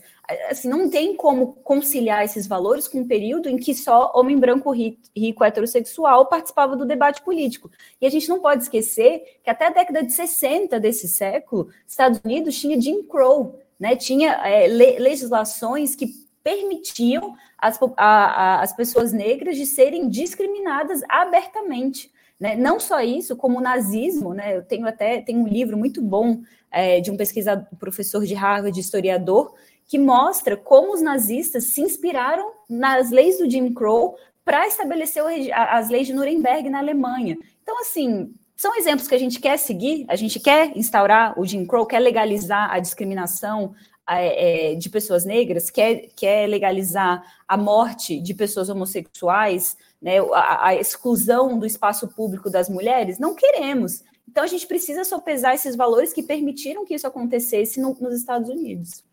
assim, 0.50 0.70
não 0.70 0.90
tem 0.90 1.16
como 1.16 1.54
conciliar 1.64 2.24
esses 2.24 2.46
valores 2.46 2.88
com 2.88 3.00
um 3.00 3.08
período 3.08 3.50
em 3.50 3.58
que 3.58 3.74
só 3.74 4.12
homem 4.14 4.38
branco 4.38 4.72
rico, 4.72 5.44
heterossexual 5.44 6.28
participava 6.28 6.76
do 6.76 6.86
debate 6.86 7.24
político. 7.24 7.72
E 8.00 8.06
a 8.06 8.10
gente 8.10 8.30
não 8.30 8.40
pode 8.40 8.64
esquecer 8.64 9.40
que 9.44 9.50
até 9.50 9.68
a 9.68 9.72
década 9.72 10.04
de 10.04 10.14
60 10.14 10.80
desse 10.80 11.08
século, 11.08 11.70
Estados 11.88 12.22
Unidos 12.24 12.60
tinha 12.60 12.80
Jim 12.80 13.04
Crow, 13.04 13.60
né, 13.80 13.96
tinha 13.96 14.34
é, 14.48 14.68
le 14.68 15.00
legislações 15.00 15.96
que 15.96 16.08
permitiam 16.44 17.36
as, 17.58 17.80
a, 17.98 18.06
a, 18.06 18.62
as 18.62 18.74
pessoas 18.74 19.12
negras 19.12 19.56
de 19.56 19.66
serem 19.66 20.08
discriminadas 20.08 21.02
abertamente. 21.10 22.12
Né? 22.40 22.56
Não 22.56 22.80
só 22.80 23.02
isso, 23.02 23.36
como 23.36 23.60
o 23.60 23.62
nazismo, 23.62 24.34
né? 24.34 24.58
eu 24.58 24.64
tenho 24.64 24.88
até 24.88 25.22
tenho 25.22 25.40
um 25.42 25.48
livro 25.48 25.78
muito 25.78 26.02
bom 26.02 26.42
é, 26.72 27.02
de 27.02 27.12
um 27.12 27.18
pesquisador, 27.18 27.66
professor 27.78 28.26
de 28.26 28.34
Harvard, 28.34 28.80
historiador, 28.80 29.54
que 29.86 30.00
mostra 30.00 30.56
como 30.56 30.94
os 30.94 31.02
nazistas 31.02 31.66
se 31.66 31.82
inspiraram 31.82 32.54
nas 32.70 33.12
leis 33.12 33.38
do 33.38 33.50
Jim 33.50 33.74
Crow 33.74 34.16
para 34.46 34.68
estabelecer 34.68 35.24
as 35.54 35.90
leis 35.90 36.08
de 36.08 36.14
Nuremberg 36.14 36.70
na 36.70 36.80
Alemanha. 36.80 37.38
Então, 37.62 37.80
assim, 37.82 38.34
são 38.56 38.76
exemplos 38.78 39.08
que 39.08 39.16
a 39.16 39.20
gente 39.20 39.40
quer 39.40 39.58
seguir, 39.58 40.06
a 40.08 40.16
gente 40.16 40.40
quer 40.40 40.78
instaurar 40.78 41.38
o 41.40 41.46
Jim 41.46 41.66
Crow, 41.66 41.86
quer 41.86 42.00
legalizar 42.00 42.72
a 42.72 42.80
discriminação 42.80 43.74
é, 44.10 44.72
é, 44.72 44.76
de 44.76 44.90
pessoas 44.90 45.26
negras, 45.26 45.70
quer, 45.70 46.08
quer 46.16 46.48
legalizar 46.48 47.24
a 47.48 47.58
morte 47.58 48.20
de 48.20 48.34
pessoas 48.34 48.70
homossexuais, 48.70 49.78
né, 50.02 50.20
a, 50.34 50.68
a 50.68 50.76
exclusão 50.76 51.58
do 51.58 51.66
espaço 51.66 52.08
público 52.10 52.50
das 52.50 52.70
mulheres. 52.70 53.20
Não 53.20 53.36
queremos. 53.36 54.04
Então, 54.32 54.46
a 54.46 54.48
gente 54.48 54.66
precisa 54.66 55.04
sopesar 55.04 55.54
esses 55.54 55.76
valores 55.76 56.14
que 56.14 56.24
permitiram 56.24 56.86
que 56.86 56.96
isso 56.96 57.06
acontecesse 57.06 57.82
no, 57.82 57.94
nos 58.00 58.16
Estados 58.16 58.50
Unidos. 58.50 59.04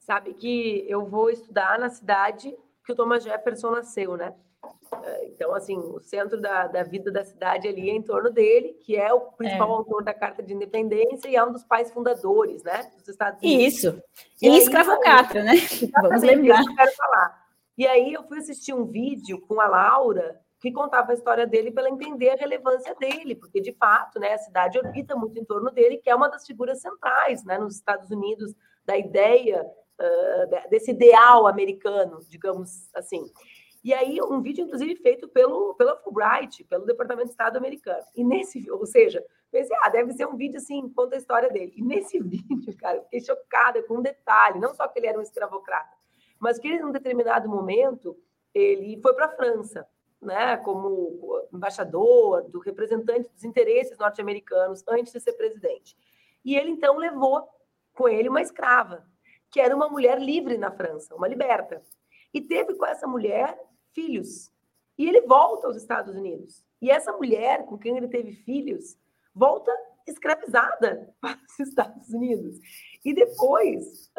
Sabe 0.00 0.32
que 0.32 0.86
eu 0.88 1.04
vou 1.04 1.28
estudar 1.28 1.78
na 1.78 1.90
cidade 1.90 2.56
que 2.82 2.90
o 2.90 2.96
Thomas 2.96 3.22
Jefferson 3.22 3.72
nasceu, 3.72 4.16
né? 4.16 4.34
É, 5.04 5.26
então, 5.26 5.54
assim, 5.54 5.76
o 5.76 6.00
centro 6.00 6.40
da, 6.40 6.66
da 6.66 6.82
vida 6.82 7.12
da 7.12 7.22
cidade 7.22 7.68
ali 7.68 7.90
é 7.90 7.92
em 7.92 8.00
torno 8.00 8.30
dele, 8.30 8.72
que 8.80 8.96
é 8.96 9.12
o 9.12 9.20
principal 9.20 9.68
é. 9.68 9.72
autor 9.72 10.02
da 10.02 10.14
Carta 10.14 10.42
de 10.42 10.54
Independência 10.54 11.28
e 11.28 11.36
é 11.36 11.44
um 11.44 11.52
dos 11.52 11.62
pais 11.62 11.90
fundadores, 11.90 12.62
né, 12.62 12.90
dos 12.96 13.06
Estados 13.06 13.42
Unidos. 13.42 13.74
Isso. 13.74 14.02
E, 14.40 14.48
e 14.48 14.56
escravocrata, 14.56 15.44
né? 15.44 15.56
Vamos 16.00 16.22
lembrar. 16.22 16.62
Eu 16.62 16.74
quero 16.74 16.92
falar. 16.96 17.46
E 17.76 17.86
aí 17.86 18.14
eu 18.14 18.22
fui 18.26 18.38
assistir 18.38 18.72
um 18.72 18.86
vídeo 18.86 19.42
com 19.42 19.60
a 19.60 19.66
Laura, 19.66 20.40
que 20.60 20.72
contava 20.72 21.12
a 21.12 21.14
história 21.14 21.46
dele 21.46 21.70
para 21.70 21.88
entender 21.88 22.30
a 22.30 22.36
relevância 22.36 22.94
dele, 22.96 23.34
porque 23.34 23.60
de 23.60 23.72
fato, 23.72 24.18
né, 24.18 24.34
a 24.34 24.38
cidade 24.38 24.78
orbita 24.78 25.14
muito 25.14 25.38
em 25.38 25.44
torno 25.44 25.70
dele, 25.70 25.98
que 25.98 26.10
é 26.10 26.14
uma 26.14 26.28
das 26.28 26.46
figuras 26.46 26.80
centrais, 26.80 27.44
né, 27.44 27.58
nos 27.58 27.76
Estados 27.76 28.10
Unidos 28.10 28.54
da 28.84 28.96
ideia 28.96 29.62
uh, 29.62 30.68
desse 30.70 30.90
ideal 30.90 31.46
americano, 31.46 32.18
digamos 32.28 32.90
assim. 32.94 33.30
E 33.84 33.94
aí 33.94 34.20
um 34.20 34.42
vídeo 34.42 34.64
inclusive 34.64 34.96
feito 34.96 35.28
pelo 35.28 35.74
pela 35.74 35.96
Fulbright, 35.96 36.64
pelo 36.64 36.84
Departamento 36.84 37.26
de 37.26 37.32
Estado 37.32 37.56
americano. 37.56 38.04
E 38.16 38.24
nesse, 38.24 38.68
ou 38.72 38.84
seja, 38.84 39.24
pensei, 39.52 39.76
ah, 39.82 39.88
deve 39.88 40.12
ser 40.14 40.26
um 40.26 40.36
vídeo 40.36 40.58
assim, 40.58 40.88
conta 40.88 41.14
a 41.14 41.18
história 41.18 41.48
dele. 41.48 41.72
E 41.76 41.82
nesse 41.82 42.18
vídeo, 42.20 42.76
cara, 42.76 42.96
eu 42.96 43.04
fiquei 43.04 43.20
chocada 43.20 43.80
com 43.84 43.98
um 43.98 44.02
detalhe, 44.02 44.58
não 44.58 44.74
só 44.74 44.88
que 44.88 44.98
ele 44.98 45.06
era 45.06 45.18
um 45.18 45.22
escravocrata, 45.22 45.96
mas 46.40 46.58
que 46.58 46.66
ele, 46.66 46.80
num 46.80 46.90
determinado 46.90 47.48
momento, 47.48 48.16
ele 48.52 49.00
foi 49.00 49.14
para 49.14 49.26
a 49.26 49.36
França 49.36 49.86
né, 50.20 50.56
como 50.58 51.46
embaixador, 51.52 52.42
do 52.50 52.58
representante 52.58 53.28
dos 53.30 53.44
interesses 53.44 53.96
norte-americanos 53.98 54.82
antes 54.88 55.12
de 55.12 55.20
ser 55.20 55.32
presidente. 55.34 55.96
E 56.44 56.56
ele 56.56 56.70
então 56.70 56.96
levou 56.96 57.48
com 57.94 58.08
ele 58.08 58.28
uma 58.28 58.42
escrava, 58.42 59.06
que 59.50 59.60
era 59.60 59.74
uma 59.74 59.88
mulher 59.88 60.20
livre 60.20 60.58
na 60.58 60.70
França, 60.70 61.14
uma 61.14 61.28
liberta. 61.28 61.82
E 62.32 62.40
teve 62.40 62.74
com 62.74 62.84
essa 62.84 63.06
mulher 63.06 63.58
filhos. 63.94 64.52
E 64.96 65.08
ele 65.08 65.22
volta 65.22 65.66
aos 65.66 65.76
Estados 65.76 66.14
Unidos. 66.14 66.64
E 66.80 66.90
essa 66.90 67.12
mulher 67.12 67.64
com 67.66 67.78
quem 67.78 67.96
ele 67.96 68.08
teve 68.08 68.32
filhos 68.32 68.96
volta 69.34 69.72
escravizada 70.06 71.14
para 71.20 71.38
os 71.48 71.60
Estados 71.60 72.08
Unidos. 72.10 72.58
E 73.04 73.14
depois, 73.14 74.10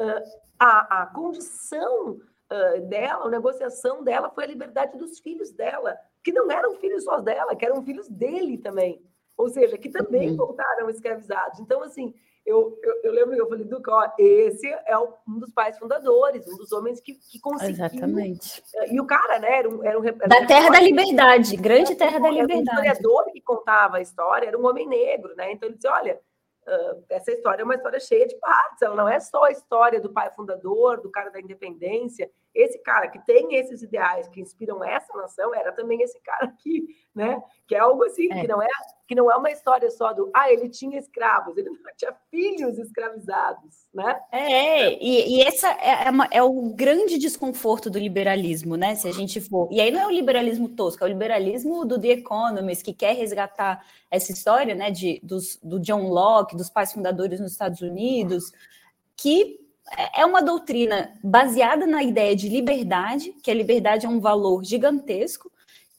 a, 0.59 1.03
a 1.03 1.05
condição 1.07 2.19
uh, 2.51 2.81
dela, 2.87 3.25
a 3.25 3.29
negociação 3.29 4.03
dela 4.03 4.29
foi 4.29 4.43
a 4.43 4.47
liberdade 4.47 4.97
dos 4.97 5.19
filhos 5.19 5.51
dela, 5.51 5.97
que 6.23 6.31
não 6.31 6.49
eram 6.51 6.75
filhos 6.75 7.03
só 7.03 7.19
dela, 7.19 7.55
que 7.55 7.65
eram 7.65 7.83
filhos 7.83 8.07
dele 8.07 8.57
também. 8.57 9.01
Ou 9.37 9.49
seja, 9.49 9.77
que 9.77 9.89
também 9.89 10.31
uhum. 10.31 10.37
voltaram 10.37 10.89
escravizados. 10.89 11.59
Então, 11.59 11.81
assim, 11.81 12.13
eu, 12.45 12.77
eu, 12.83 13.01
eu, 13.03 13.11
lembro 13.13 13.35
que 13.35 13.41
eu 13.41 13.47
falei, 13.47 13.63
Duca, 13.63 13.91
ó, 13.91 14.11
esse 14.17 14.67
é 14.67 14.97
um 14.97 15.39
dos 15.39 15.51
pais 15.51 15.77
fundadores, 15.77 16.47
um 16.47 16.57
dos 16.57 16.71
homens 16.71 16.99
que, 16.99 17.13
que 17.13 17.39
conseguiu. 17.39 17.85
Exatamente. 17.85 18.63
E 18.91 18.99
o 18.99 19.05
cara, 19.05 19.39
né, 19.39 19.59
era 19.59 19.69
um. 19.69 19.83
Era 19.83 19.99
um 19.99 20.03
era 20.03 20.27
da 20.27 20.39
um 20.39 20.47
Terra 20.47 20.69
da 20.69 20.79
Liberdade, 20.79 21.55
grande 21.55 21.95
Terra 21.95 22.19
da 22.19 22.29
Liberdade. 22.29 22.59
O 22.59 22.81
historiador 22.81 23.31
que 23.31 23.41
contava 23.41 23.97
a 23.97 24.01
história 24.01 24.47
era 24.47 24.57
um 24.57 24.65
homem 24.65 24.87
negro, 24.87 25.35
né? 25.35 25.51
Então 25.51 25.69
ele 25.69 25.75
disse: 25.75 25.87
olha, 25.87 26.19
essa 27.09 27.31
história 27.31 27.61
é 27.61 27.65
uma 27.65 27.75
história 27.75 27.99
cheia 27.99 28.27
de 28.27 28.35
partes, 28.39 28.81
ela 28.81 28.95
não 28.95 29.07
é 29.07 29.19
só 29.19 29.43
a 29.45 29.51
história 29.51 29.99
do 29.99 30.11
pai 30.11 30.31
fundador, 30.31 31.01
do 31.01 31.09
cara 31.09 31.29
da 31.29 31.39
independência. 31.39 32.29
Esse 32.53 32.79
cara 32.79 33.07
que 33.07 33.23
tem 33.25 33.55
esses 33.55 33.81
ideais 33.81 34.27
que 34.27 34.41
inspiram 34.41 34.83
essa 34.83 35.15
nação 35.15 35.53
era 35.53 35.71
também 35.71 36.01
esse 36.01 36.19
cara 36.21 36.45
aqui, 36.45 36.87
né? 37.13 37.41
Que 37.67 37.75
é 37.75 37.79
algo 37.79 38.03
assim, 38.03 38.27
é. 38.31 38.41
que 38.41 38.47
não 38.47 38.61
é 38.61 38.67
que 39.07 39.15
não 39.15 39.31
é 39.31 39.35
uma 39.35 39.49
história 39.49 39.89
só 39.89 40.13
do 40.13 40.29
ah, 40.35 40.51
ele 40.51 40.69
tinha 40.69 40.99
escravos, 40.99 41.57
ele 41.57 41.69
tinha 41.97 42.13
filhos 42.29 42.77
escravizados, 42.77 43.87
né? 43.93 44.19
É, 44.31 44.93
e, 45.03 45.37
e 45.37 45.41
essa 45.41 45.67
é, 45.67 46.07
é, 46.07 46.09
uma, 46.09 46.27
é, 46.31 46.43
o 46.43 46.73
grande 46.75 47.17
desconforto 47.17 47.89
do 47.89 47.97
liberalismo, 47.97 48.75
né? 48.75 48.95
Se 48.95 49.07
a 49.07 49.11
gente 49.11 49.41
for. 49.41 49.67
E 49.71 49.81
aí 49.81 49.91
não 49.91 50.01
é 50.01 50.07
o 50.07 50.11
liberalismo 50.11 50.69
tosco, 50.69 51.03
é 51.03 51.07
o 51.07 51.09
liberalismo 51.09 51.85
do 51.85 51.99
The 51.99 52.09
Economist, 52.09 52.83
que 52.83 52.93
quer 52.93 53.15
resgatar 53.15 53.83
essa 54.11 54.31
história, 54.31 54.73
né, 54.73 54.89
de, 54.89 55.19
dos, 55.23 55.57
do 55.63 55.79
John 55.79 56.07
Locke, 56.07 56.57
dos 56.57 56.69
pais 56.69 56.91
fundadores 56.91 57.39
nos 57.39 57.51
Estados 57.51 57.81
Unidos, 57.81 58.51
que 59.15 59.58
é 60.15 60.25
uma 60.25 60.41
doutrina 60.41 61.13
baseada 61.23 61.85
na 61.85 62.03
ideia 62.03 62.35
de 62.35 62.49
liberdade, 62.49 63.33
que 63.43 63.51
a 63.51 63.53
liberdade 63.53 64.05
é 64.05 64.09
um 64.09 64.19
valor 64.19 64.63
gigantesco, 64.63 65.51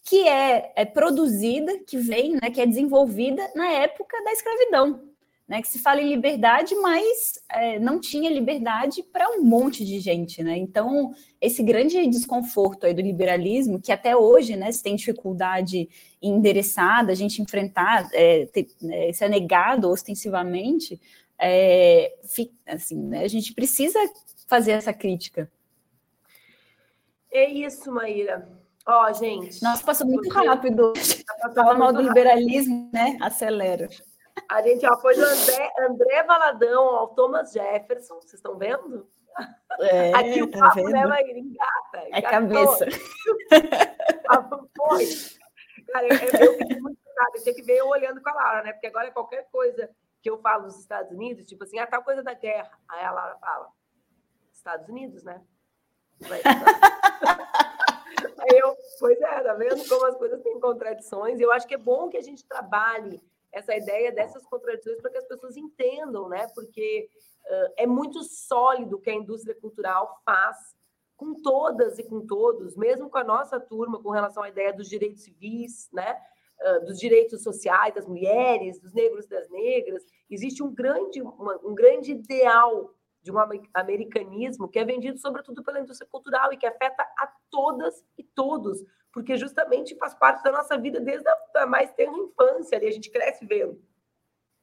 que 0.05 0.27
é, 0.27 0.73
é 0.75 0.85
produzida, 0.85 1.79
que 1.87 1.97
vem, 1.97 2.33
né, 2.33 2.51
que 2.53 2.61
é 2.61 2.67
desenvolvida 2.67 3.49
na 3.55 3.71
época 3.71 4.23
da 4.25 4.33
escravidão. 4.33 5.09
Né, 5.47 5.61
que 5.61 5.67
se 5.67 5.81
fala 5.81 6.01
em 6.01 6.09
liberdade, 6.09 6.77
mas 6.77 7.43
é, 7.51 7.77
não 7.81 7.99
tinha 7.99 8.31
liberdade 8.31 9.03
para 9.03 9.29
um 9.31 9.43
monte 9.43 9.85
de 9.85 9.99
gente, 9.99 10.45
né? 10.45 10.57
Então, 10.57 11.13
esse 11.41 11.61
grande 11.61 12.07
desconforto 12.07 12.87
aí 12.87 12.95
do 12.95 13.03
liberalismo, 13.03 13.81
que 13.81 13.91
até 13.91 14.17
hoje, 14.17 14.55
né, 14.55 14.71
se 14.71 14.81
tem 14.81 14.95
dificuldade 14.95 15.89
em 16.23 16.37
endereçar, 16.37 17.05
a 17.05 17.15
gente 17.15 17.43
enfrentar, 17.43 18.09
é, 18.13 18.47
ter, 18.47 18.69
é, 18.91 19.13
ser 19.13 19.29
negado 19.29 19.91
ostensivamente, 19.91 21.01
é, 21.41 22.15
assim, 22.67 23.03
né, 23.03 23.25
a 23.25 23.29
gente 23.29 23.55
precisa 23.55 23.99
fazer 24.47 24.73
essa 24.73 24.93
crítica. 24.93 25.51
É 27.31 27.49
isso, 27.49 27.91
Maíra. 27.93 28.49
Ó, 28.87 29.09
oh, 29.09 29.13
gente. 29.13 29.63
Nossa, 29.63 29.85
passou 29.85 30.07
muito 30.07 30.29
rápido. 30.31 30.93
Tá 30.93 31.53
Fala 31.55 31.79
mal 31.79 31.93
do 31.93 32.03
liberalismo, 32.03 32.91
né? 32.93 33.17
Acelera. 33.21 33.89
A 34.49 34.63
gente 34.63 34.85
ó, 34.87 34.99
foi 34.99 35.15
do 35.15 35.25
André, 35.25 35.73
André 35.79 36.23
Valadão 36.25 36.85
ao 36.97 37.09
Thomas 37.09 37.53
Jefferson. 37.53 38.17
Vocês 38.17 38.35
estão 38.35 38.59
vendo? 38.59 39.09
É, 39.81 40.13
Aqui 40.15 40.43
o 40.43 40.51
tá 40.51 40.59
papo, 40.59 40.77
vendo? 40.77 40.91
né, 40.91 41.07
Maíra? 41.07 41.39
Engata. 41.39 42.09
É 42.13 42.23
cabeça. 42.23 42.87
foi. 44.77 45.07
Cara, 45.93 46.07
eu, 46.07 46.47
eu 46.47 46.59
fiquei 46.59 46.81
muito 46.81 46.99
chocada. 46.99 47.31
Eu 47.37 47.43
tinha 47.43 47.55
que 47.55 47.63
ver 47.63 47.77
eu 47.77 47.87
olhando 47.87 48.21
com 48.21 48.31
a 48.31 48.35
Laura, 48.35 48.63
né? 48.65 48.73
Porque 48.73 48.89
agora 48.89 49.11
qualquer 49.13 49.49
coisa 49.53 49.89
que 50.23 50.31
eu 50.31 50.39
falo 50.39 50.65
nos 50.65 50.79
Estados 50.79 51.11
Unidos, 51.13 51.47
tipo 51.47 51.65
assim, 51.65 51.79
ah, 51.79 51.87
tal 51.87 52.03
coisa 52.03 52.23
da 52.23 52.35
guerra. 52.35 52.79
Aí 52.89 53.05
a 53.05 53.11
Laura 53.11 53.37
fala, 53.37 53.69
Estados 54.53 54.89
Unidos, 54.89 55.23
né? 55.25 55.43
Aí 58.41 58.59
eu, 58.59 58.77
pois 58.99 59.21
é, 59.21 59.41
tá 59.43 59.55
vendo 59.55 59.89
como 59.89 60.07
as 60.07 60.17
coisas 60.17 60.43
têm 60.43 60.61
contradições? 60.61 61.41
Eu 61.41 61.53
acho 61.53 61.67
que 61.67 61.75
é 61.75 61.79
bom 61.79 62.09
que 62.09 62.17
a 62.17 62.23
gente 62.23 62.45
trabalhe 62.47 63.23
essa 63.53 63.75
ideia 63.75 64.13
dessas 64.13 64.45
contradições 64.47 65.01
para 65.01 65.11
que 65.11 65.19
as 65.19 65.27
pessoas 65.27 65.57
entendam, 65.57 66.29
né? 66.29 66.47
Porque 66.55 67.09
uh, 67.47 67.73
é 67.77 67.87
muito 67.87 68.23
sólido 68.23 68.97
o 68.97 69.01
que 69.01 69.11
a 69.11 69.15
indústria 69.15 69.55
cultural 69.55 70.21
faz 70.25 70.57
com 71.17 71.35
todas 71.35 71.99
e 71.99 72.05
com 72.05 72.27
todos, 72.27 72.77
mesmo 72.77 73.11
com 73.11 73.19
a 73.19 73.25
nossa 73.25 73.61
turma, 73.61 74.03
com 74.03 74.11
relação 74.11 74.43
à 74.43 74.49
ideia 74.49 74.73
dos 74.73 74.89
direitos 74.89 75.23
civis, 75.23 75.91
né? 75.93 76.19
Uh, 76.63 76.85
dos 76.85 76.99
direitos 76.99 77.43
sociais 77.43 77.95
das 77.95 78.07
mulheres, 78.07 78.79
dos 78.79 78.93
negros 78.93 79.25
e 79.25 79.31
das 79.31 79.49
negras, 79.49 80.05
existe 80.29 80.63
um 80.63 80.75
grande, 80.75 81.23
uma, 81.23 81.59
um 81.65 81.75
grande 81.75 82.13
ideal 82.13 82.95
de 83.23 83.31
um 83.31 83.39
americanismo 83.75 84.69
que 84.69 84.79
é 84.79 84.85
vendido 84.85 85.19
sobretudo 85.19 85.63
pela 85.63 85.81
indústria 85.81 86.09
cultural 86.11 86.53
e 86.53 86.57
que 86.57 86.67
afeta 86.67 87.03
a 87.19 87.33
todas 87.51 88.03
e 88.17 88.23
todos, 88.23 88.83
porque 89.13 89.37
justamente 89.37 89.97
faz 89.97 90.15
parte 90.15 90.43
da 90.43 90.53
nossa 90.53 90.79
vida 90.79 91.01
desde 91.01 91.29
a 91.57 91.67
mais 91.67 91.93
tenra 91.93 92.17
infância, 92.17 92.79
ali 92.79 92.87
a 92.87 92.93
gente 92.93 93.11
cresce 93.11 93.45
vendo. 93.45 93.81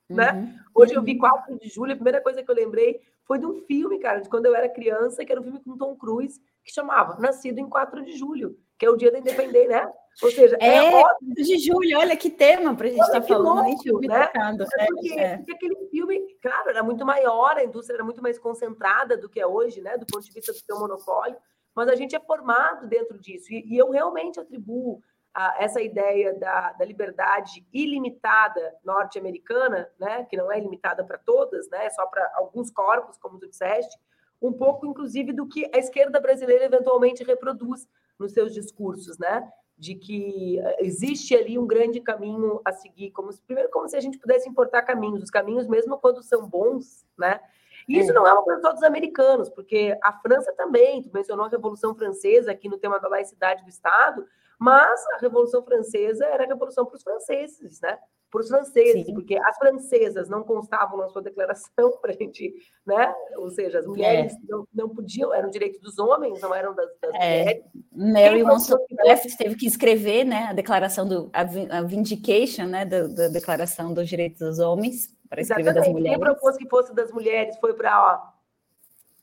Né? 0.10 0.32
Uhum. 0.32 0.60
Hoje 0.74 0.94
eu 0.94 1.04
vi 1.04 1.18
4 1.18 1.52
uhum. 1.52 1.58
de 1.58 1.68
julho, 1.68 1.92
a 1.92 1.96
primeira 1.96 2.22
coisa 2.22 2.42
que 2.42 2.50
eu 2.50 2.56
lembrei 2.56 3.02
foi 3.26 3.38
de 3.38 3.46
um 3.46 3.62
filme, 3.66 4.00
cara, 4.00 4.22
de 4.22 4.30
quando 4.30 4.46
eu 4.46 4.56
era 4.56 4.70
criança, 4.70 5.26
que 5.26 5.32
era 5.32 5.42
um 5.42 5.44
filme 5.44 5.60
com 5.60 5.78
Tom 5.78 5.96
Cruise, 5.98 6.42
que 6.64 6.74
chamava 6.74 7.20
Nascido 7.20 7.60
em 7.60 7.70
4 7.70 8.06
de 8.06 8.14
julho, 8.14 8.58
que 8.78 8.86
é 8.86 8.90
o 8.90 8.96
dia 8.96 9.12
da 9.12 9.20
independência, 9.20 9.70
né? 9.70 9.92
Ou 10.22 10.32
seja, 10.32 10.58
é, 10.60 10.78
é 10.78 10.96
óbvio. 10.96 11.34
de 11.36 11.58
julho, 11.60 12.00
olha 12.00 12.18
que 12.18 12.30
tema 12.30 12.76
para 12.76 12.88
a 12.88 12.90
gente 12.90 13.02
estar 13.02 13.22
tá 13.22 13.28
falando, 13.28 13.68
louco, 13.68 14.08
né? 14.08 14.30
É 14.34 14.86
porque, 14.88 15.20
é. 15.20 15.38
porque, 15.38 15.52
aquele 15.54 15.76
filme, 15.90 16.20
claro, 16.42 16.70
era 16.70 16.82
muito 16.82 17.06
maior, 17.06 17.56
a 17.56 17.64
indústria 17.64 17.98
era 17.98 18.04
muito 18.04 18.22
mais 18.22 18.40
concentrada 18.40 19.16
do 19.16 19.30
que 19.30 19.40
é 19.40 19.46
hoje, 19.46 19.80
né? 19.80 19.96
Do 19.98 20.08
ponto 20.08 20.26
de 20.26 20.32
vista 20.32 20.52
do 20.52 20.58
seu 20.58 20.80
monopólio, 20.80 21.38
mas 21.76 21.88
a 21.88 21.96
gente 21.96 22.16
é 22.16 22.20
formado 22.20 22.88
dentro 22.88 23.20
disso. 23.20 23.54
E, 23.54 23.64
e 23.74 23.78
eu 23.78 23.92
realmente 23.92 24.40
atribuo 24.40 25.02
a, 25.36 25.56
essa 25.60 25.80
ideia 25.80 26.34
da, 26.34 26.74
da 26.74 26.84
liberdade 26.84 27.64
ilimitada 27.72 28.76
norte-americana, 28.84 29.88
né? 30.00 30.26
Que 30.28 30.36
não 30.36 30.52
é 30.52 30.60
limitada 30.60 31.04
para 31.04 31.20
todas, 31.20 31.70
né? 31.70 31.86
É 31.86 31.90
só 31.92 32.08
para 32.08 32.28
alguns 32.36 32.72
corpos, 32.72 33.20
como 33.20 33.38
tu 33.38 33.48
disseste, 33.48 33.96
um 34.42 34.52
pouco, 34.52 34.88
inclusive, 34.88 35.32
do 35.32 35.48
que 35.48 35.70
a 35.74 35.78
esquerda 35.78 36.20
brasileira 36.20 36.66
eventualmente 36.66 37.24
reproduz 37.24 37.88
nos 38.20 38.34
seus 38.34 38.54
discursos, 38.54 39.18
né? 39.18 39.48
de 39.78 39.94
que 39.94 40.60
eh, 40.60 40.78
existe 40.80 41.36
ali 41.36 41.58
um 41.58 41.68
grande 41.68 42.02
caminho 42.02 42.60
a 42.66 42.72
seguir, 42.72 43.12
como 43.12 43.32
se, 43.32 43.42
primeiro 43.44 43.70
como 43.70 43.88
se 43.88 43.96
a 43.96 44.00
gente 44.00 44.18
pudesse 44.18 44.50
importar 44.50 44.82
caminhos, 44.82 45.22
os 45.22 45.30
caminhos 45.30 45.68
mesmo 45.68 45.98
quando 46.00 46.24
são 46.24 46.48
bons, 46.48 47.06
né? 47.18 47.40
E 47.88 47.98
isso 48.00 48.12
é. 48.12 48.14
não 48.14 48.28
é 48.28 48.34
uma 48.34 48.44
coisa 48.44 48.60
só 48.60 48.74
dos 48.74 48.84
americanos, 48.84 49.50
porque 49.50 49.98
a 50.04 50.12
França 50.14 50.52
também, 50.54 51.02
tu 51.02 51.12
mencionou 51.14 51.46
a 51.46 51.50
Revolução 51.50 51.96
Francesa 51.96 52.52
aqui 52.52 52.68
no 52.68 52.78
tema 52.78 53.00
da 53.00 53.08
laicidade 53.08 53.64
do 53.64 53.70
Estado, 53.70 54.26
mas 54.60 55.00
a 55.14 55.18
Revolução 55.20 55.64
Francesa 55.64 56.26
era 56.26 56.44
a 56.44 56.48
revolução 56.48 56.86
para 56.86 56.96
os 56.96 57.04
franceses, 57.04 57.80
né? 57.80 57.98
Para 58.38 58.44
os 58.44 58.50
franceses, 58.50 59.06
Sim. 59.06 59.14
porque 59.14 59.36
as 59.36 59.58
francesas 59.58 60.30
não 60.30 60.44
constavam 60.44 60.98
na 60.98 61.10
sua 61.10 61.22
declaração 61.22 61.92
para 62.00 62.12
a 62.12 62.16
gente, 62.16 62.54
né? 62.86 63.14
Ou 63.38 63.50
seja, 63.50 63.80
as 63.80 63.86
é. 63.86 63.88
mulheres 63.88 64.34
é. 64.34 64.38
não, 64.48 64.68
não 64.74 64.90
podiam, 64.90 65.34
eram 65.34 65.50
direitos 65.50 65.82
dos 65.82 65.98
homens, 65.98 66.40
não 66.42 66.54
eram 66.54 66.76
das, 66.76 66.90
das 67.02 67.16
é. 67.16 67.40
mulheres. 67.40 67.64
Mary 67.92 68.44
Wollstonecraft 68.44 69.36
teve 69.38 69.56
que 69.56 69.66
escrever, 69.66 70.24
né, 70.24 70.48
a 70.50 70.54
declaração 70.54 71.08
do 71.08 71.30
a, 71.34 71.42
a 71.78 71.82
vindication, 71.82 72.66
né, 72.66 72.86
da, 72.86 73.08
da, 73.08 73.28
declaração 73.30 73.94
dos 73.94 74.08
direitos 74.08 74.40
dos 74.40 74.60
homens 74.60 75.16
para 75.28 75.42
escrever 75.42 75.72
Exatamente. 75.72 75.86
das 75.86 75.94
mulheres. 75.94 76.18
Quem 76.18 76.26
propôs 76.26 76.58
que 76.58 76.70
fosse 76.70 76.94
das 76.94 77.12
mulheres 77.12 77.58
foi 77.58 77.74
para 77.74 78.34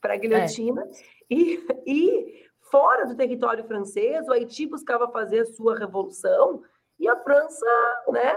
para 0.01 0.13
a 0.13 0.17
guilhotina 0.17 0.83
é. 0.83 1.33
e, 1.33 1.65
e 1.87 2.45
fora 2.69 3.07
do 3.07 3.15
território 3.15 3.63
francês, 3.63 4.27
o 4.27 4.31
Haiti 4.31 4.67
buscava 4.67 5.07
fazer 5.07 5.39
a 5.39 5.45
sua 5.45 5.75
revolução 5.79 6.61
e 6.99 7.07
a 7.07 7.15
França, 7.17 7.65
né, 8.09 8.35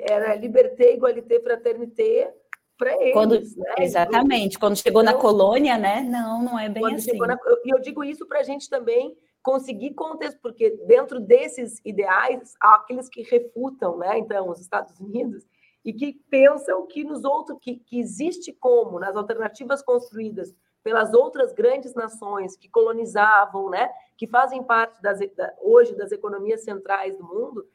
era 0.00 0.34
liberté, 0.34 0.94
igualité, 0.94 1.40
fraternité 1.40 2.32
para 2.78 2.94
eles. 3.00 3.12
Quando, 3.12 3.34
né? 3.34 3.74
Exatamente. 3.78 4.58
Quando 4.58 4.76
chegou 4.76 5.02
então, 5.02 5.14
na 5.14 5.20
colônia, 5.20 5.76
né? 5.76 6.02
Não, 6.02 6.42
não 6.42 6.58
é 6.58 6.68
bem 6.68 6.94
assim. 6.94 7.16
Na, 7.18 7.38
e 7.64 7.74
eu 7.74 7.80
digo 7.80 8.02
isso 8.02 8.26
para 8.26 8.40
a 8.40 8.42
gente 8.42 8.68
também 8.68 9.16
conseguir 9.42 9.94
contexto, 9.94 10.38
porque 10.40 10.70
dentro 10.86 11.20
desses 11.20 11.80
ideais, 11.84 12.54
há 12.60 12.76
aqueles 12.76 13.08
que 13.08 13.22
refutam, 13.22 13.98
né? 13.98 14.18
Então, 14.18 14.48
os 14.48 14.60
Estados 14.60 14.98
Unidos, 15.00 15.44
e 15.84 15.92
que 15.92 16.12
pensam 16.30 16.86
que 16.86 17.02
nos 17.02 17.24
outros, 17.24 17.58
que, 17.60 17.76
que 17.76 17.98
existe 17.98 18.52
como, 18.52 19.00
nas 19.00 19.16
alternativas 19.16 19.82
construídas 19.82 20.54
pelas 20.82 21.12
outras 21.12 21.52
grandes 21.52 21.94
nações 21.94 22.56
que 22.56 22.68
colonizavam, 22.68 23.70
né? 23.70 23.90
Que 24.16 24.26
fazem 24.26 24.62
parte 24.62 25.00
das, 25.02 25.18
da, 25.36 25.52
hoje 25.60 25.94
das 25.94 26.12
economias 26.12 26.64
centrais 26.64 27.16
do 27.16 27.24
mundo, 27.24 27.66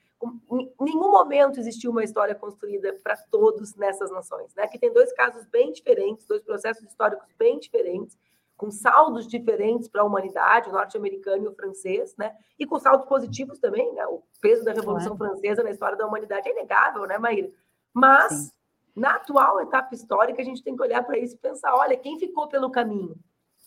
em 0.51 0.73
nenhum 0.79 1.11
momento 1.11 1.59
existiu 1.59 1.91
uma 1.91 2.03
história 2.03 2.33
construída 2.33 2.93
para 3.03 3.15
todos 3.29 3.75
nessas 3.75 4.09
nações. 4.11 4.53
Né? 4.55 4.63
Aqui 4.63 4.79
tem 4.79 4.91
dois 4.91 5.13
casos 5.13 5.45
bem 5.45 5.71
diferentes, 5.71 6.25
dois 6.25 6.41
processos 6.41 6.83
históricos 6.83 7.27
bem 7.37 7.59
diferentes, 7.59 8.17
com 8.55 8.71
saldos 8.71 9.27
diferentes 9.27 9.87
para 9.87 10.01
a 10.01 10.05
humanidade, 10.05 10.69
o 10.69 10.73
norte-americano 10.73 11.43
e 11.43 11.47
o 11.47 11.53
francês, 11.53 12.15
né? 12.17 12.35
e 12.57 12.65
com 12.65 12.79
saldos 12.79 13.07
positivos 13.07 13.59
também. 13.59 13.93
Né? 13.93 14.05
O 14.07 14.23
peso 14.41 14.65
da 14.65 14.73
Revolução 14.73 15.15
claro. 15.15 15.33
Francesa 15.33 15.61
na 15.61 15.69
história 15.69 15.95
da 15.95 16.07
humanidade 16.07 16.49
é 16.49 16.51
inegável, 16.51 17.05
né, 17.05 17.19
Maíra? 17.19 17.51
Mas, 17.93 18.33
Sim. 18.33 18.51
na 18.95 19.15
atual 19.15 19.61
etapa 19.61 19.93
histórica, 19.93 20.41
a 20.41 20.45
gente 20.45 20.63
tem 20.63 20.75
que 20.75 20.81
olhar 20.81 21.03
para 21.03 21.19
isso 21.19 21.35
e 21.35 21.39
pensar: 21.39 21.75
olha, 21.75 21.95
quem 21.95 22.17
ficou 22.17 22.47
pelo 22.47 22.71
caminho? 22.71 23.15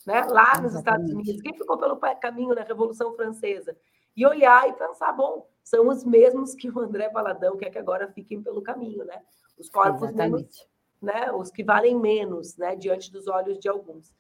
Né? 0.07 0.23
Lá 0.25 0.61
nos 0.61 0.73
Exatamente. 0.73 0.79
Estados 0.79 1.11
Unidos, 1.11 1.43
quem 1.43 1.55
ficou 1.55 1.79
pelo 1.79 1.97
caminho 1.97 2.55
na 2.55 2.63
Revolução 2.63 3.15
Francesa? 3.15 3.77
E 4.17 4.27
olhar 4.27 4.69
e 4.69 4.73
pensar: 4.73 5.13
bom, 5.13 5.47
são 5.65 5.89
os 5.89 6.05
mesmos 6.05 6.55
que 6.55 6.71
o 6.71 6.81
André 6.81 7.09
Baladão 7.11 7.57
quer 7.57 7.71
que 7.71 7.79
agora 7.79 8.11
fiquem 8.13 8.43
pelo 8.43 8.63
caminho, 8.63 9.05
né? 9.05 9.21
Os 9.59 9.69
corpos 9.69 10.13
menos, 10.13 10.67
né? 11.01 11.31
Os 11.33 11.51
que 11.51 11.63
valem 11.63 11.99
menos, 11.99 12.57
né? 12.57 12.75
Diante 12.77 13.13
dos 13.13 13.27
olhos 13.29 13.59
de 13.59 13.69
alguns. 13.69 14.13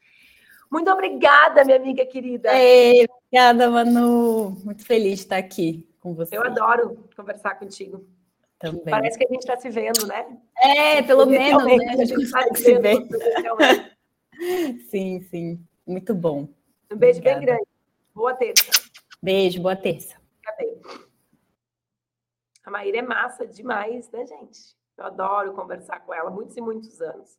Muito 0.70 0.90
obrigada, 0.90 1.64
minha 1.64 1.76
amiga 1.76 2.06
querida. 2.06 2.56
Ei, 2.56 3.04
obrigada, 3.04 3.68
Manu. 3.68 4.50
Muito 4.64 4.84
feliz 4.84 5.18
de 5.18 5.24
estar 5.24 5.36
aqui 5.38 5.88
com 5.98 6.14
você. 6.14 6.36
Eu 6.36 6.44
adoro 6.44 7.08
conversar 7.16 7.58
contigo. 7.58 8.06
Também. 8.58 8.84
Parece 8.84 9.18
que 9.18 9.24
a 9.24 9.28
gente 9.28 9.40
está 9.40 9.56
se 9.56 9.70
vendo, 9.70 10.06
né? 10.06 10.38
É, 10.58 11.02
pelo 11.02 11.26
menos, 11.26 11.64
né? 11.64 11.76
A 11.88 12.04
gente 12.04 12.22
está 12.22 12.54
se 12.54 12.78
vendo. 12.78 13.08
sim, 14.90 15.20
sim. 15.22 15.60
Muito 15.86 16.14
bom. 16.14 16.46
Um 16.92 16.96
beijo 16.96 17.18
Obrigada. 17.18 17.38
bem 17.38 17.46
grande. 17.46 17.68
Boa 18.14 18.34
terça. 18.34 18.70
Beijo, 19.22 19.62
boa 19.62 19.76
terça. 19.76 20.16
Fica 20.36 20.54
bem. 20.58 20.80
A 22.64 22.70
Maíra 22.70 22.98
é 22.98 23.02
massa 23.02 23.46
demais, 23.46 24.10
né, 24.10 24.26
gente? 24.26 24.76
Eu 24.98 25.06
adoro 25.06 25.54
conversar 25.54 26.00
com 26.00 26.12
ela, 26.12 26.30
muitos 26.30 26.56
e 26.56 26.60
muitos 26.60 27.00
anos. 27.00 27.38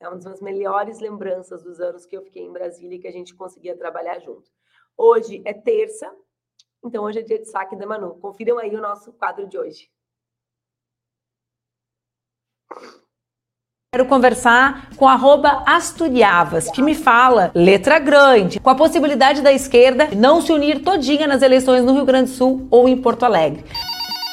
É 0.00 0.08
uma 0.08 0.18
das 0.18 0.40
melhores 0.40 0.98
lembranças 0.98 1.62
dos 1.62 1.78
anos 1.78 2.06
que 2.06 2.16
eu 2.16 2.22
fiquei 2.22 2.42
em 2.42 2.52
Brasília 2.52 2.96
e 2.96 2.98
que 2.98 3.06
a 3.06 3.12
gente 3.12 3.34
conseguia 3.34 3.76
trabalhar 3.76 4.18
junto. 4.18 4.50
Hoje 4.96 5.42
é 5.44 5.52
terça, 5.52 6.10
então 6.84 7.04
hoje 7.04 7.20
é 7.20 7.22
dia 7.22 7.38
de 7.38 7.48
saque 7.48 7.76
da 7.76 7.86
Manu. 7.86 8.18
Confiram 8.18 8.58
aí 8.58 8.74
o 8.74 8.80
nosso 8.80 9.12
quadro 9.12 9.46
de 9.46 9.58
hoje. 9.58 9.90
Quero 13.94 14.08
conversar 14.08 14.88
com 14.96 15.06
Asturiavas, 15.06 16.70
que 16.70 16.80
me 16.80 16.94
fala, 16.94 17.52
letra 17.54 17.98
grande, 17.98 18.58
com 18.58 18.70
a 18.70 18.74
possibilidade 18.74 19.42
da 19.42 19.52
esquerda 19.52 20.08
não 20.16 20.40
se 20.40 20.50
unir 20.50 20.82
todinha 20.82 21.26
nas 21.26 21.42
eleições 21.42 21.84
no 21.84 21.92
Rio 21.92 22.06
Grande 22.06 22.30
do 22.30 22.34
Sul 22.34 22.66
ou 22.70 22.88
em 22.88 23.00
Porto 23.00 23.24
Alegre. 23.24 23.62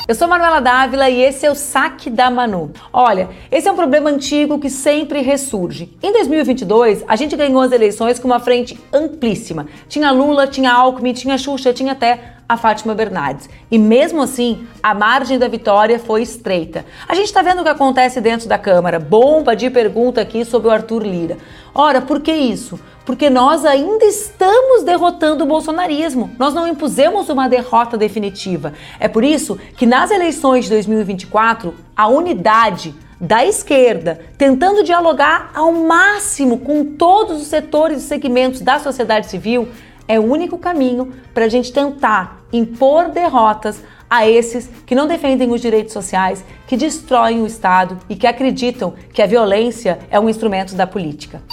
Eu 0.09 0.15
sou 0.15 0.27
Manuela 0.27 0.59
Dávila 0.59 1.07
e 1.07 1.21
esse 1.21 1.45
é 1.45 1.51
o 1.51 1.53
Saque 1.53 2.09
da 2.09 2.31
Manu. 2.31 2.71
Olha, 2.91 3.29
esse 3.51 3.67
é 3.67 3.71
um 3.71 3.75
problema 3.75 4.09
antigo 4.09 4.57
que 4.57 4.67
sempre 4.67 5.21
ressurge. 5.21 5.95
Em 6.01 6.11
2022, 6.11 7.03
a 7.07 7.15
gente 7.15 7.35
ganhou 7.35 7.61
as 7.61 7.71
eleições 7.71 8.17
com 8.17 8.27
uma 8.27 8.39
frente 8.39 8.75
amplíssima. 8.91 9.67
Tinha 9.87 10.09
Lula, 10.09 10.47
tinha 10.47 10.73
Alckmin, 10.73 11.13
tinha 11.13 11.37
Xuxa, 11.37 11.73
tinha 11.73 11.91
até 11.91 12.38
a 12.49 12.57
Fátima 12.57 12.95
Bernardes. 12.95 13.47
E 13.69 13.77
mesmo 13.77 14.23
assim, 14.23 14.67
a 14.81 14.95
margem 14.95 15.37
da 15.37 15.47
vitória 15.47 15.99
foi 15.99 16.23
estreita. 16.23 16.83
A 17.07 17.13
gente 17.13 17.27
está 17.27 17.43
vendo 17.43 17.59
o 17.59 17.63
que 17.63 17.69
acontece 17.69 18.19
dentro 18.19 18.49
da 18.49 18.57
Câmara. 18.57 18.99
Bomba 18.99 19.55
de 19.55 19.69
pergunta 19.69 20.19
aqui 20.19 20.43
sobre 20.43 20.67
o 20.67 20.71
Arthur 20.71 21.03
Lira. 21.03 21.37
Ora, 21.75 22.01
por 22.01 22.19
que 22.21 22.33
isso? 22.33 22.79
Porque 23.05 23.29
nós 23.29 23.65
ainda 23.65 24.03
estamos 24.03 24.83
derrotando 24.83 25.43
o 25.43 25.47
bolsonarismo. 25.47 26.31
Nós 26.39 26.55
não 26.55 26.67
impusemos 26.67 27.29
uma 27.29 27.47
derrota 27.47 27.95
definitiva. 27.95 28.73
É 28.99 29.07
por 29.07 29.23
isso 29.23 29.59
que 29.77 29.85
nas 29.85 30.09
eleições 30.09 30.65
de 30.65 30.71
2024, 30.71 31.75
a 31.95 32.07
unidade 32.07 32.95
da 33.21 33.45
esquerda, 33.45 34.19
tentando 34.37 34.81
dialogar 34.81 35.51
ao 35.53 35.71
máximo 35.71 36.59
com 36.59 36.85
todos 36.85 37.41
os 37.41 37.47
setores 37.47 38.01
e 38.01 38.07
segmentos 38.07 38.61
da 38.61 38.79
sociedade 38.79 39.27
civil, 39.27 39.67
é 40.09 40.19
o 40.19 40.23
único 40.23 40.57
caminho 40.57 41.13
para 41.35 41.45
a 41.45 41.49
gente 41.49 41.71
tentar 41.71 42.41
impor 42.51 43.09
derrotas 43.09 43.83
a 44.09 44.27
esses 44.27 44.67
que 44.87 44.95
não 44.95 45.07
defendem 45.07 45.51
os 45.51 45.61
direitos 45.61 45.93
sociais, 45.93 46.43
que 46.67 46.75
destroem 46.75 47.43
o 47.43 47.45
Estado 47.45 47.95
e 48.09 48.15
que 48.15 48.25
acreditam 48.25 48.95
que 49.13 49.21
a 49.21 49.27
violência 49.27 49.99
é 50.09 50.19
um 50.19 50.27
instrumento 50.27 50.73
da 50.73 50.87
política. 50.87 51.43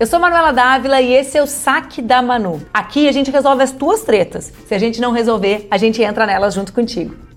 Eu 0.00 0.06
sou 0.06 0.18
Manuela 0.18 0.52
Dávila 0.52 1.02
e 1.02 1.12
esse 1.12 1.36
é 1.36 1.42
o 1.42 1.46
Saque 1.46 2.00
da 2.00 2.22
Manu. 2.22 2.62
Aqui 2.72 3.06
a 3.06 3.12
gente 3.12 3.30
resolve 3.30 3.62
as 3.62 3.72
tuas 3.72 4.02
tretas. 4.02 4.50
Se 4.66 4.74
a 4.74 4.78
gente 4.78 4.98
não 4.98 5.12
resolver, 5.12 5.68
a 5.70 5.76
gente 5.76 6.02
entra 6.02 6.26
nelas 6.26 6.54
junto 6.54 6.72
contigo. 6.72 7.31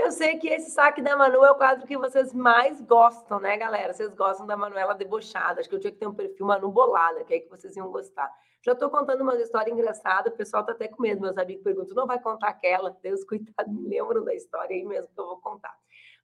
Eu 0.00 0.10
sei 0.10 0.38
que 0.38 0.48
esse 0.48 0.70
saque 0.70 1.02
da 1.02 1.14
Manu 1.14 1.44
é 1.44 1.50
o 1.50 1.54
quadro 1.54 1.86
que 1.86 1.96
vocês 1.96 2.32
mais 2.32 2.80
gostam, 2.80 3.38
né, 3.38 3.58
galera? 3.58 3.92
Vocês 3.92 4.14
gostam 4.14 4.46
da 4.46 4.56
Manuela 4.56 4.94
debochada. 4.94 5.60
Acho 5.60 5.68
que 5.68 5.74
eu 5.74 5.78
tinha 5.78 5.92
que 5.92 5.98
ter 5.98 6.06
um 6.06 6.14
perfil 6.14 6.46
Manu 6.46 6.72
bolada, 6.72 7.22
que 7.22 7.34
é 7.34 7.36
aí 7.36 7.42
que 7.42 7.50
vocês 7.50 7.76
iam 7.76 7.92
gostar. 7.92 8.32
Já 8.64 8.72
estou 8.72 8.88
contando 8.88 9.20
uma 9.20 9.36
história 9.36 9.70
engraçada, 9.70 10.30
o 10.30 10.32
pessoal 10.32 10.64
tá 10.64 10.72
até 10.72 10.88
com 10.88 11.02
medo. 11.02 11.20
Meus 11.20 11.36
amigos 11.36 11.62
perguntam: 11.62 11.94
não 11.94 12.06
vai 12.06 12.18
contar 12.18 12.48
aquela? 12.48 12.96
Deus, 13.02 13.22
coitado, 13.24 13.70
me 13.70 13.88
lembram 13.88 14.24
da 14.24 14.34
história 14.34 14.74
aí 14.74 14.82
mesmo 14.84 15.08
que 15.14 15.20
eu 15.20 15.26
vou 15.26 15.38
contar. 15.38 15.76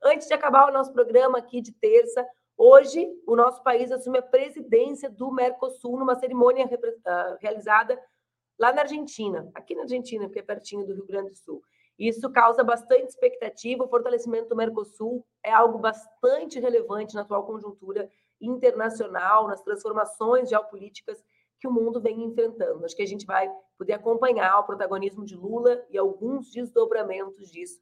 Antes 0.02 0.26
de 0.26 0.32
acabar 0.32 0.70
o 0.70 0.72
nosso 0.72 0.90
programa 0.94 1.36
aqui 1.36 1.60
de 1.60 1.72
terça, 1.72 2.26
hoje 2.56 3.06
o 3.26 3.36
nosso 3.36 3.62
país 3.62 3.92
assume 3.92 4.18
a 4.18 4.22
presidência 4.22 5.10
do 5.10 5.30
Mercosul 5.30 5.98
numa 5.98 6.14
cerimônia 6.14 6.66
ah, 7.04 7.36
realizada 7.42 8.00
lá 8.58 8.72
na 8.72 8.82
Argentina, 8.82 9.50
aqui 9.54 9.74
na 9.74 9.82
Argentina, 9.82 10.24
porque 10.24 10.38
é 10.38 10.42
pertinho 10.42 10.86
do 10.86 10.94
Rio 10.94 11.06
Grande 11.06 11.30
do 11.30 11.36
Sul. 11.36 11.62
Isso 11.98 12.30
causa 12.30 12.62
bastante 12.62 13.08
expectativa. 13.08 13.84
O 13.84 13.88
fortalecimento 13.88 14.48
do 14.48 14.56
Mercosul 14.56 15.24
é 15.42 15.52
algo 15.52 15.78
bastante 15.78 16.60
relevante 16.60 17.14
na 17.14 17.22
atual 17.22 17.44
conjuntura 17.44 18.10
internacional, 18.40 19.48
nas 19.48 19.62
transformações 19.62 20.48
geopolíticas 20.48 21.22
que 21.58 21.66
o 21.66 21.72
mundo 21.72 22.00
vem 22.00 22.22
enfrentando. 22.22 22.84
Acho 22.84 22.94
que 22.94 23.02
a 23.02 23.06
gente 23.06 23.24
vai 23.24 23.50
poder 23.78 23.94
acompanhar 23.94 24.58
o 24.58 24.64
protagonismo 24.64 25.24
de 25.24 25.34
Lula 25.34 25.84
e 25.90 25.96
alguns 25.96 26.50
desdobramentos 26.50 27.50
disso 27.50 27.80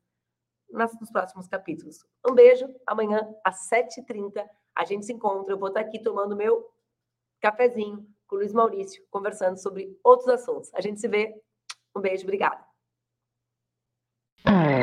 nos 0.71 1.11
próximos 1.11 1.47
capítulos. 1.49 2.05
Um 2.27 2.35
beijo. 2.35 2.73
Amanhã, 2.87 3.29
às 3.45 3.69
7h30, 3.69 4.45
a 4.77 4.85
gente 4.85 5.07
se 5.07 5.13
encontra. 5.13 5.55
Eu 5.55 5.59
vou 5.59 5.69
estar 5.69 5.81
aqui 5.81 6.01
tomando 6.01 6.37
meu 6.37 6.69
cafezinho 7.41 8.07
com 8.27 8.37
o 8.37 8.39
Luiz 8.39 8.53
Maurício, 8.53 9.05
conversando 9.11 9.61
sobre 9.61 9.99
outros 10.03 10.29
assuntos. 10.29 10.73
A 10.75 10.81
gente 10.81 11.01
se 11.01 11.09
vê. 11.09 11.35
Um 11.97 12.01
beijo, 12.01 12.25
obrigada. 12.25 12.74
All 14.47 14.55
right. 14.57 14.74